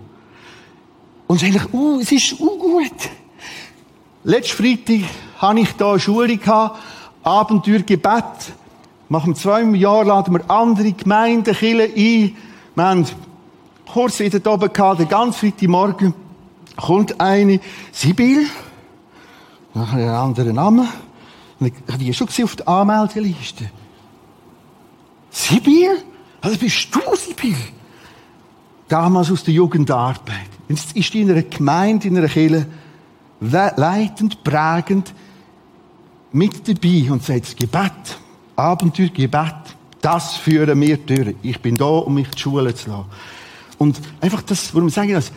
Und 1.27 1.37
ist 1.37 1.45
eigentlich, 1.45 1.73
uh, 1.73 2.01
es 2.01 2.13
ist 2.13 2.41
uh, 2.41 2.59
gut. 2.59 2.93
Letzten 4.25 4.57
Freitag 4.57 5.09
hatte 5.39 5.61
ich 5.61 5.73
da 5.73 5.91
eine 5.91 6.01
Schulung 6.01 6.39
gehabt, 6.39 6.79
Abenteuergebet. 7.27 8.55
Machen 9.09 9.35
zwei 9.35 9.63
Jahre 9.63 10.05
laden 10.05 10.35
wir 10.35 10.49
andere 10.49 10.93
Gemeinden, 10.93 11.55
Kirchen 11.55 11.91
ein. 11.97 12.37
Wir 12.77 12.85
haben 12.85 13.07
Kurs 13.93 14.21
wieder 14.21 14.39
da 14.39 14.53
oben 14.53 14.73
gehabt, 14.73 15.01
den 15.01 15.09
ganzen 15.09 15.39
Freitagmorgen. 15.39 16.15
Kommt 16.77 17.21
eine, 17.21 17.59
Sibyl. 17.91 18.47
Hat 19.75 19.93
einen 19.95 20.09
anderen 20.09 20.55
Namen. 20.55 20.89
Ich 21.59 21.73
habe 21.89 21.99
die 21.99 22.15
schon 22.15 22.29
auf 22.29 22.57
der 22.57 22.69
Anmeldeliste. 22.69 23.71
Sibyl? 25.31 25.99
Also 26.41 26.59
bist 26.59 26.95
du 26.95 27.01
Sibyl? 27.17 27.57
Damals 28.89 29.33
aus 29.33 29.43
der 29.43 29.55
Jugendarbeit. 29.55 30.51
Jetzt 30.69 30.95
ist 30.95 31.15
in 31.15 31.31
einer 31.31 31.43
Gemeinde, 31.43 32.07
in 32.07 32.19
einer 32.19 32.29
Kirche, 32.29 32.67
leitend, 33.41 34.45
prägend, 34.45 35.13
mit 36.37 36.69
dabei 36.69 37.11
und 37.11 37.25
sagt, 37.25 37.47
das 37.47 37.57
Gebet, 37.57 38.19
Abenteuergebet, 38.57 39.55
das 40.03 40.37
führen 40.37 40.79
wir 40.81 40.99
durch. 40.99 41.35
Ich 41.43 41.61
bin 41.61 41.77
da, 41.77 41.87
um 41.87 42.15
mich 42.15 42.29
die 42.29 42.39
Schule 42.39 42.75
zu 42.75 42.91
lassen. 42.91 43.05
Und 43.79 44.01
einfach 44.21 44.43
das, 44.43 44.75
warum 44.75 44.91
sage 44.91 45.09
ich 45.09 45.15
das? 45.15 45.33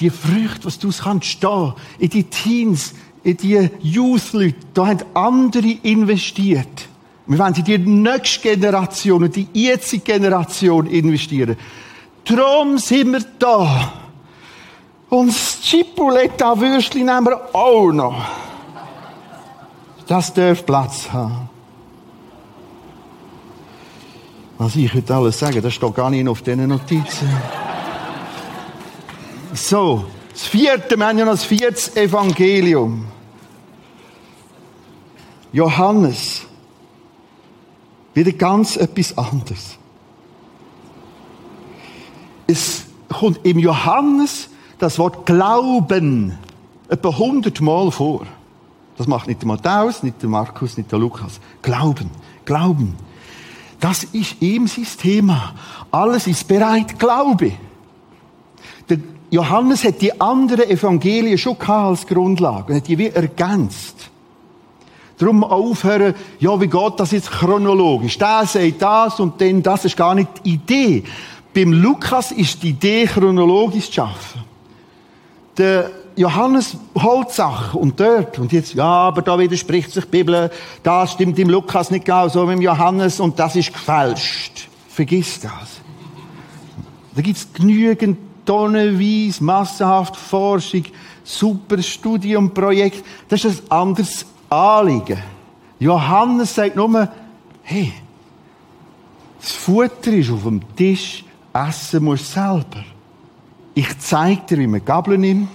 Die 0.00 0.10
Früchte, 0.10 0.66
was 0.66 0.78
du 0.78 0.90
kannst, 0.90 1.42
da, 1.42 1.74
in 1.98 2.10
die 2.10 2.24
Teens, 2.24 2.94
in 3.24 3.36
die 3.38 3.70
Youth-Leute, 3.80 4.56
da 4.74 4.86
haben 4.88 5.00
andere 5.14 5.70
investiert. 5.82 6.88
Wir 7.26 7.38
wollen 7.38 7.54
in 7.54 7.64
die 7.64 7.78
nächste 7.78 8.40
Generation 8.40 9.24
und 9.24 9.34
die 9.34 9.48
jetzige 9.52 10.04
Generation 10.04 10.86
investieren. 10.86 11.56
Darum 12.24 12.76
sind 12.76 13.12
wir 13.12 13.24
da. 13.38 13.92
Und 15.08 15.28
das 15.28 15.60
Chipoletta-Würstchen 15.62 17.06
nehmen 17.06 17.26
wir 17.26 17.54
auch 17.54 17.92
noch. 17.92 18.47
Das 20.08 20.32
darf 20.32 20.64
Platz 20.64 21.12
haben. 21.12 21.50
Was 24.56 24.74
ich 24.74 24.92
heute 24.92 25.14
alles 25.14 25.38
sagen, 25.38 25.60
das 25.62 25.74
steht 25.74 25.94
gar 25.94 26.10
nicht 26.10 26.26
auf 26.26 26.42
diesen 26.42 26.66
Notizen. 26.66 27.28
So, 29.52 30.06
das 30.32 30.46
vierte, 30.46 30.96
wir 30.96 31.06
haben 31.06 31.18
ja 31.18 31.24
noch 31.26 31.32
das 31.32 31.44
vierte 31.44 32.00
Evangelium. 32.00 33.04
Johannes. 35.52 36.42
Wieder 38.14 38.32
ganz 38.32 38.76
etwas 38.76 39.16
anderes. 39.16 39.76
Es 42.46 42.86
kommt 43.10 43.44
im 43.44 43.58
Johannes 43.58 44.48
das 44.78 44.98
Wort 44.98 45.26
Glauben 45.26 46.36
etwa 46.88 47.16
hundertmal 47.16 47.90
vor. 47.90 48.26
Das 48.98 49.06
macht 49.06 49.28
nicht 49.28 49.40
der 49.40 49.46
Matthäus, 49.46 50.02
nicht 50.02 50.20
der 50.20 50.28
Markus, 50.28 50.76
nicht 50.76 50.90
der 50.90 50.98
Lukas. 50.98 51.40
Glauben, 51.62 52.10
Glauben. 52.44 52.96
Das 53.78 54.02
ist 54.02 54.42
ihm 54.42 54.66
sein 54.66 54.86
Thema. 55.00 55.54
Alles 55.92 56.26
ist 56.26 56.48
bereit, 56.48 56.98
Glaube. 56.98 57.52
Der 58.88 58.98
Johannes 59.30 59.84
hat 59.84 60.00
die 60.02 60.20
anderen 60.20 60.68
Evangelien 60.68 61.38
schon 61.38 61.56
als 61.60 62.06
Grundlage 62.06 62.72
und 62.72 62.78
hat 62.78 62.88
die 62.88 62.98
wie 62.98 63.06
ergänzt. 63.06 64.10
Darum 65.16 65.44
aufhören, 65.44 66.14
ja, 66.40 66.60
wie 66.60 66.68
geht 66.68 66.92
das 66.96 67.12
jetzt 67.12 67.30
chronologisch? 67.30 68.18
Der 68.18 68.46
sagt 68.46 68.82
das 68.82 69.20
und 69.20 69.40
dann 69.40 69.62
das 69.62 69.84
ist 69.84 69.96
gar 69.96 70.14
nicht 70.14 70.28
die 70.44 70.54
Idee. 70.54 71.04
Beim 71.54 71.72
Lukas 71.72 72.32
ist 72.32 72.62
die 72.62 72.70
Idee, 72.70 73.06
chronologisch 73.06 73.86
zu 73.86 73.94
schaffen. 73.94 74.42
Der 75.56 75.90
Johannes 76.18 76.76
holt 77.00 77.30
Sachen 77.30 77.78
und 77.80 78.00
dort, 78.00 78.40
und 78.40 78.52
jetzt, 78.52 78.74
ja, 78.74 78.84
aber 78.84 79.22
da 79.22 79.38
widerspricht 79.38 79.92
sich 79.92 80.04
die 80.04 80.10
Bibel, 80.10 80.50
das 80.82 81.12
stimmt 81.12 81.38
im 81.38 81.48
Lukas 81.48 81.92
nicht 81.92 82.04
genau 82.04 82.28
so 82.28 82.48
wie 82.48 82.54
im 82.54 82.60
Johannes 82.60 83.20
und 83.20 83.38
das 83.38 83.54
ist 83.54 83.72
gefälscht. 83.72 84.68
Vergiss 84.88 85.38
das. 85.38 85.80
Da 87.14 87.22
gibt's 87.22 87.46
genügend 87.52 88.18
tonnenweise, 88.44 89.44
massenhaft 89.44 90.16
Forschung, 90.16 90.84
super 91.22 91.80
Studiumprojekt. 91.80 93.04
Das 93.28 93.44
ist 93.44 93.70
ein 93.70 93.78
anderes 93.78 94.26
Anliegen. 94.50 95.22
Johannes 95.78 96.54
sagt 96.54 96.74
nur, 96.74 97.08
hey, 97.62 97.92
das 99.40 99.52
Futter 99.52 100.12
ist 100.12 100.30
auf 100.32 100.42
dem 100.42 100.62
Tisch, 100.74 101.24
essen 101.52 102.04
musst 102.04 102.34
du 102.34 102.40
selber. 102.40 102.84
Ich 103.74 103.98
zeige 104.00 104.42
dir, 104.48 104.58
wie 104.58 104.66
man 104.66 104.84
Gabel 104.84 105.16
nimmt. 105.16 105.48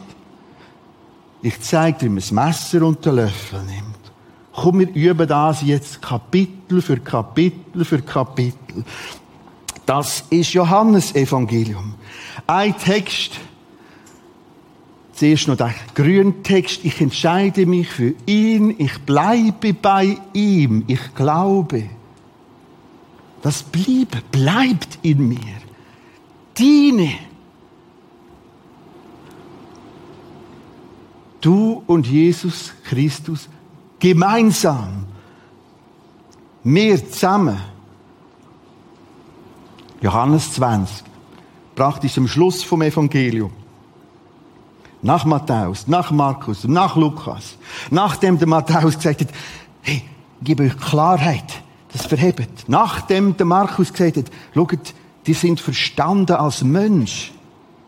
Ich 1.44 1.60
zeige 1.60 2.00
dir, 2.00 2.06
wie 2.06 2.10
man 2.10 2.16
das 2.20 2.32
Messer 2.32 2.84
und 2.84 3.06
den 3.06 3.18
Löffel 3.18 3.62
nimmt. 3.64 3.94
Komm, 4.54 4.80
wir 4.80 4.90
üben 4.96 5.28
das 5.28 5.62
jetzt 5.62 6.02
Kapitel 6.02 6.82
für 6.82 6.98
Kapitel 6.98 7.84
für 7.84 8.02
Kapitel. 8.02 8.86
Das 9.86 10.24
ist 10.30 10.54
Johannes 10.54 11.14
Evangelium. 11.14 11.96
Ein 12.48 12.78
Text, 12.78 13.34
zuerst 15.12 15.50
noch 15.50 15.58
der 15.58 15.74
grüne 15.94 16.42
Text, 16.44 16.80
ich 16.86 17.02
entscheide 17.02 17.66
mich 17.66 17.90
für 17.90 18.14
ihn, 18.26 18.76
ich 18.78 18.98
bleibe 19.00 19.74
bei 19.74 20.18
ihm, 20.32 20.86
ich 20.88 21.14
glaube. 21.14 21.90
Das 23.42 23.64
Bleiben 23.64 24.22
bleibt 24.32 25.00
in 25.02 25.28
mir. 25.28 25.58
Diene. 26.58 27.10
Du 31.44 31.84
und 31.88 32.08
Jesus 32.08 32.74
Christus 32.86 33.50
gemeinsam. 34.00 35.06
Wir 36.64 37.12
zusammen. 37.12 37.60
Johannes 40.00 40.54
20. 40.54 41.04
Praktisch 41.76 42.18
am 42.18 42.30
Schluss 42.30 42.64
vom 42.64 42.82
Evangelium. 42.82 43.52
Nach 45.02 45.26
Matthäus, 45.26 45.86
nach 45.86 46.12
Markus, 46.12 46.64
nach 46.64 46.96
Lukas. 46.96 47.58
Nachdem 47.92 48.38
der 48.38 48.48
Matthäus 48.48 48.96
gesagt 48.96 49.20
hat, 49.20 49.30
hey, 49.82 50.02
gib 50.42 50.62
euch 50.62 50.78
Klarheit, 50.78 51.62
das 51.92 52.06
verhebt. 52.06 52.70
Nachdem 52.70 53.36
der 53.36 53.46
Markus 53.46 53.92
gesagt 53.92 54.16
hat, 54.16 54.32
schaut, 54.54 54.94
die 55.28 55.34
sind 55.34 55.60
verstanden 55.60 56.38
als 56.38 56.64
Mensch. 56.64 57.33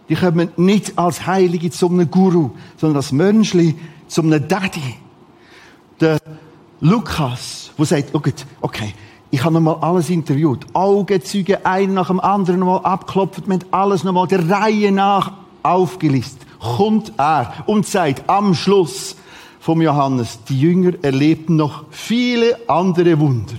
Die 0.09 0.15
kommen 0.15 0.49
nicht 0.57 0.97
als 0.97 1.25
Heilige 1.25 1.71
zu 1.71 1.89
einem 1.89 2.09
Guru, 2.09 2.51
sondern 2.77 2.97
als 2.97 3.11
Mönchli 3.11 3.75
zu 4.07 4.21
einem 4.21 4.47
Daddy. 4.47 4.95
Der 5.99 6.19
Lukas, 6.81 7.71
wo 7.77 7.85
sagt, 7.85 8.11
schaut, 8.11 8.45
okay, 8.61 8.93
ich 9.31 9.43
habe 9.43 9.55
nochmal 9.55 9.77
alles 9.81 10.09
interviewt. 10.09 10.65
Augenzeuge, 10.73 11.65
ein 11.65 11.93
nach 11.93 12.07
dem 12.07 12.19
anderen 12.19 12.59
nochmal 12.59 12.81
abklopft, 12.83 13.47
mit 13.47 13.65
alles 13.71 14.03
nochmal 14.03 14.27
der 14.27 14.47
Reihe 14.49 14.91
nach 14.91 15.31
aufgelistet. 15.63 16.47
Kommt 16.59 17.13
er 17.17 17.53
und 17.65 17.85
sagt 17.87 18.29
am 18.29 18.53
Schluss 18.53 19.15
vom 19.59 19.81
Johannes, 19.81 20.39
die 20.47 20.59
Jünger 20.59 20.93
erlebten 21.01 21.55
noch 21.55 21.85
viele 21.89 22.57
andere 22.67 23.19
Wunder. 23.19 23.55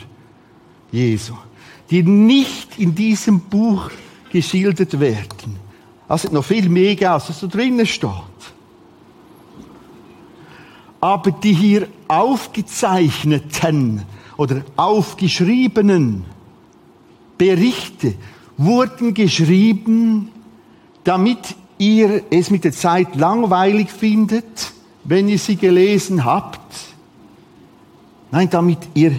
Jesu 0.92 1.34
die 1.90 2.02
nicht 2.02 2.78
in 2.78 2.94
diesem 2.94 3.40
Buch 3.40 3.90
geschildert 4.30 4.98
werden. 4.98 5.65
Also 6.08 6.28
noch 6.30 6.44
viel 6.44 6.68
mehr 6.68 6.90
gegeben, 6.90 7.10
als 7.10 7.28
es 7.28 7.40
da 7.40 7.46
drinnen 7.46 7.86
steht. 7.86 8.10
Aber 11.00 11.30
die 11.30 11.52
hier 11.52 11.88
aufgezeichneten 12.08 14.02
oder 14.36 14.62
aufgeschriebenen 14.76 16.24
Berichte 17.38 18.14
wurden 18.56 19.14
geschrieben, 19.14 20.30
damit 21.04 21.54
ihr 21.78 22.22
es 22.30 22.50
mit 22.50 22.64
der 22.64 22.72
Zeit 22.72 23.16
langweilig 23.16 23.90
findet, 23.90 24.72
wenn 25.04 25.28
ihr 25.28 25.38
sie 25.38 25.56
gelesen 25.56 26.24
habt. 26.24 26.60
Nein, 28.30 28.50
damit 28.50 28.78
ihr 28.94 29.12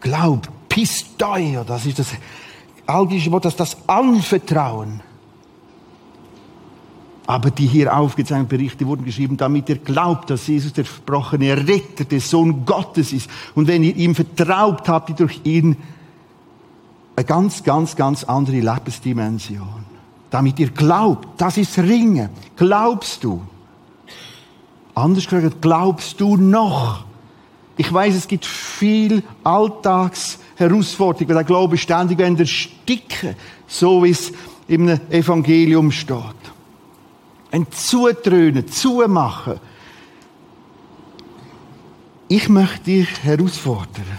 glaubt, 0.00 0.50
Pistoi, 0.68 1.58
das 1.66 1.86
ist 1.86 1.98
das 1.98 2.08
algische 2.86 3.30
Wort, 3.30 3.44
das 3.44 3.56
das 3.56 3.76
Anvertrauen. 3.86 5.00
Aber 7.32 7.50
die 7.50 7.66
hier 7.66 7.96
aufgezeichneten 7.96 8.58
Berichte 8.58 8.86
wurden 8.86 9.06
geschrieben, 9.06 9.38
damit 9.38 9.66
ihr 9.70 9.78
glaubt, 9.78 10.28
dass 10.28 10.46
Jesus 10.46 10.74
der 10.74 10.84
versprochene 10.84 11.66
Retter, 11.66 12.04
der 12.04 12.20
Sohn 12.20 12.66
Gottes 12.66 13.10
ist. 13.10 13.30
Und 13.54 13.68
wenn 13.68 13.82
ihr 13.82 13.96
ihm 13.96 14.14
vertraut, 14.14 14.86
habt 14.86 15.08
ihr 15.08 15.16
durch 15.16 15.40
ihn 15.44 15.78
eine 17.16 17.24
ganz, 17.24 17.64
ganz, 17.64 17.96
ganz 17.96 18.22
andere 18.24 18.60
Lebensdimension. 18.60 19.86
Damit 20.28 20.60
ihr 20.60 20.68
glaubt, 20.68 21.40
das 21.40 21.56
ist 21.56 21.78
Ringen. 21.78 22.28
Glaubst 22.54 23.24
du? 23.24 23.40
Anders 24.94 25.26
gesagt, 25.26 25.62
glaubst 25.62 26.20
du 26.20 26.36
noch? 26.36 27.06
Ich 27.78 27.90
weiß, 27.90 28.14
es 28.14 28.28
gibt 28.28 28.44
viel 28.44 29.22
Alltags 29.42 30.38
Herausforderung, 30.56 31.28
weil 31.30 31.36
der 31.36 31.44
Glaube 31.44 31.78
ständig 31.78 32.20
ersticken, 32.20 33.36
so 33.66 34.04
wie 34.04 34.10
es 34.10 34.32
im 34.68 34.86
Evangelium 35.08 35.90
steht. 35.90 36.51
Ein 37.52 37.70
Zutrönen, 37.70 38.66
Zumachen. 38.66 39.60
Ich 42.26 42.48
möchte 42.48 42.84
dich 42.84 43.22
herausfordern. 43.22 44.18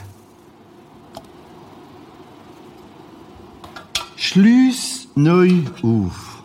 Schließ 4.16 5.08
neu 5.16 5.64
auf. 5.82 6.44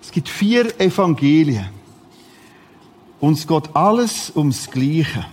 Es 0.00 0.12
gibt 0.12 0.28
vier 0.28 0.80
Evangelien. 0.80 1.68
Und 3.18 3.32
es 3.32 3.44
geht 3.44 3.74
alles 3.74 4.30
ums 4.36 4.70
Gleiche. 4.70 5.26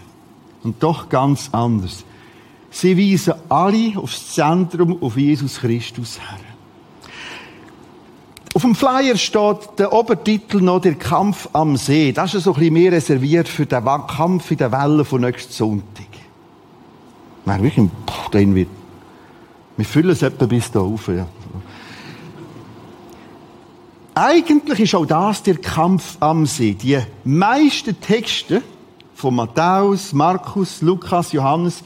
Und 0.63 0.81
doch 0.81 1.07
ganz 1.07 1.49
anders. 1.51 2.03
Sie 2.71 2.97
weisen 2.97 3.35
alle 3.47 3.95
aufs 3.95 4.33
Zentrum, 4.33 5.03
auf 5.03 5.17
Jesus 5.17 5.59
Christus 5.59 6.19
her. 6.19 6.50
Auf 8.53 8.63
dem 8.63 8.75
Flyer 8.75 9.15
steht 9.15 9.79
der 9.79 9.93
Obertitel 9.93 10.61
noch 10.61 10.81
der 10.81 10.95
Kampf 10.95 11.47
am 11.53 11.77
See. 11.77 12.11
Das 12.11 12.33
ist 12.33 12.43
so 12.43 12.51
ein 12.51 12.59
bisschen 12.59 12.73
mehr 12.73 12.91
reserviert 12.91 13.47
für 13.47 13.65
den 13.65 13.83
Kampf 14.07 14.51
in 14.51 14.57
der 14.57 14.71
Welle 14.71 15.05
von 15.05 15.21
nächsten 15.21 15.53
Sonntag. 15.53 16.07
Nein, 17.45 17.63
wirklich, 17.63 17.89
den 18.33 18.55
wird. 18.55 18.67
Wir 19.77 19.85
füllen 19.85 20.11
es 20.11 20.21
etwa 20.21 20.45
bis 20.45 20.69
da 20.69 20.81
auf, 20.81 21.07
ja. 21.07 21.25
Eigentlich 24.13 24.81
ist 24.81 24.95
auch 24.95 25.05
das 25.05 25.41
der 25.41 25.57
Kampf 25.57 26.17
am 26.19 26.45
See. 26.45 26.73
Die 26.73 26.99
meisten 27.23 27.99
Texte 28.01 28.61
von 29.15 29.35
Matthäus, 29.35 30.11
Markus, 30.11 30.81
Lukas, 30.81 31.31
Johannes 31.31 31.83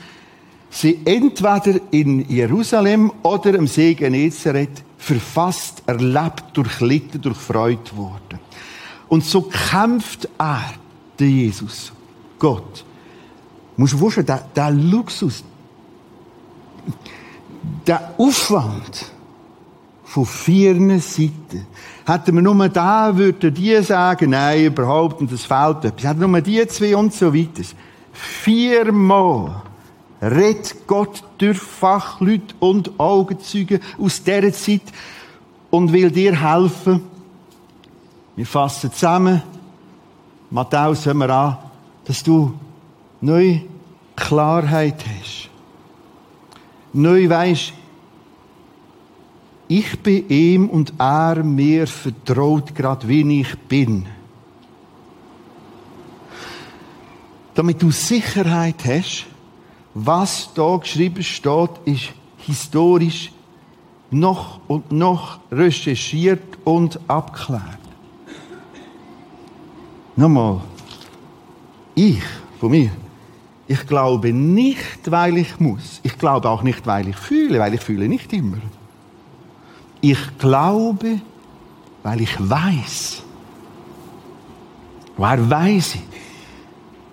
sie 0.71 0.99
entweder 1.05 1.79
in 1.91 2.27
Jerusalem 2.27 3.11
oder 3.21 3.57
am 3.57 3.67
See 3.67 3.93
Genezareth 3.93 4.84
verfasst, 4.97 5.83
erlebt, 5.85 6.45
durchlitten, 6.53 7.21
durchfreut 7.21 7.95
worden. 7.95 8.39
Und 9.07 9.23
so 9.23 9.41
kämpft 9.41 10.27
er, 10.37 10.63
der 11.19 11.29
Jesus, 11.29 11.91
Gott. 12.39 12.83
Du 13.75 13.81
musst 13.81 13.93
dir 13.93 13.97
vorstellen, 13.97 14.25
der, 14.25 14.45
der 14.55 14.71
Luxus, 14.71 15.43
der 17.85 18.13
Aufwand 18.17 19.11
von 20.03 20.25
vier 20.25 20.75
Seiten. 20.99 21.67
Hätten 22.05 22.35
wir 22.35 22.41
nur 22.41 22.69
da, 22.69 23.15
würden 23.15 23.53
die 23.53 23.81
sagen, 23.81 24.29
nein, 24.31 24.65
überhaupt, 24.65 25.19
und 25.19 25.31
es 25.31 25.45
fehlt 25.45 25.83
etwas. 25.85 26.03
Hätten 26.03 26.21
wir 26.21 26.27
nur 26.27 26.41
die 26.41 26.65
zwei 26.67 26.95
und 26.95 27.13
so 27.13 27.33
weiter. 27.33 27.63
Viermal 28.13 29.61
redet 30.31 30.87
Gott 30.87 31.23
durch 31.37 31.57
Fachleute 31.57 32.55
und 32.59 32.99
Augenzeugen 32.99 33.79
aus 33.99 34.23
dieser 34.23 34.51
Zeit 34.53 34.81
und 35.69 35.93
will 35.93 36.11
dir 36.11 36.41
helfen. 36.41 37.03
Wir 38.35 38.45
fassen 38.45 38.91
zusammen. 38.91 39.41
Matthäus, 40.49 41.05
hören 41.05 41.17
wir 41.17 41.29
an, 41.29 41.57
dass 42.05 42.23
du 42.23 42.53
neue 43.21 43.61
Klarheit 44.15 45.03
hast. 45.05 45.49
Neu 46.93 47.29
weisst, 47.29 47.73
ich 49.67 49.99
bin 49.99 50.29
ihm 50.29 50.69
und 50.69 50.93
er 50.99 51.43
mir 51.43 51.87
vertraut, 51.87 52.73
gerade 52.75 53.07
wie 53.07 53.41
ich 53.41 53.57
bin. 53.67 54.05
damit 57.55 57.81
du 57.81 57.89
Sicherheit 57.89 58.75
hast, 58.85 59.25
was 59.95 60.49
da 60.53 60.75
geschrieben 60.75 61.23
steht, 61.23 61.69
ist 61.85 62.09
historisch 62.37 63.31
noch 64.11 64.59
und 64.67 64.91
noch 64.91 65.39
recherchiert 65.51 66.43
und 66.65 66.99
abklärt. 67.07 67.79
Nochmal. 70.15 70.61
Ich, 71.95 72.21
von 72.59 72.71
mir, 72.71 72.91
ich 73.67 73.87
glaube 73.87 74.33
nicht, 74.33 75.09
weil 75.09 75.37
ich 75.37 75.59
muss. 75.59 76.01
Ich 76.03 76.17
glaube 76.17 76.49
auch 76.49 76.61
nicht, 76.61 76.85
weil 76.85 77.07
ich 77.07 77.15
fühle, 77.15 77.59
weil 77.59 77.73
ich 77.73 77.81
fühle 77.81 78.07
nicht 78.07 78.31
immer. 78.33 78.57
Ich 80.01 80.37
glaube, 80.37 81.21
weil 82.03 82.21
ich 82.21 82.37
weiß. 82.37 83.23
Wer 85.17 85.49
weiß 85.49 85.95
ich? 85.95 86.01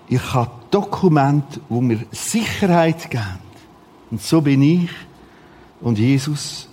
Ich 0.08 0.34
habe 0.34 0.61
Dokumente, 0.72 1.60
wo 1.68 1.80
mir 1.80 2.00
Sicherheit 2.10 3.08
geben. 3.10 3.38
Und 4.10 4.20
so 4.20 4.40
bin 4.40 4.62
ich 4.62 4.90
und 5.80 5.98
Jesus 5.98 6.68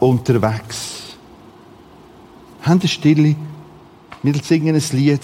unterwegs. 0.00 1.16
Haben 2.62 2.86
Stille, 2.88 3.36
wir 4.22 4.34
singen 4.42 4.74
ein 4.74 4.82
Lied. 4.92 5.20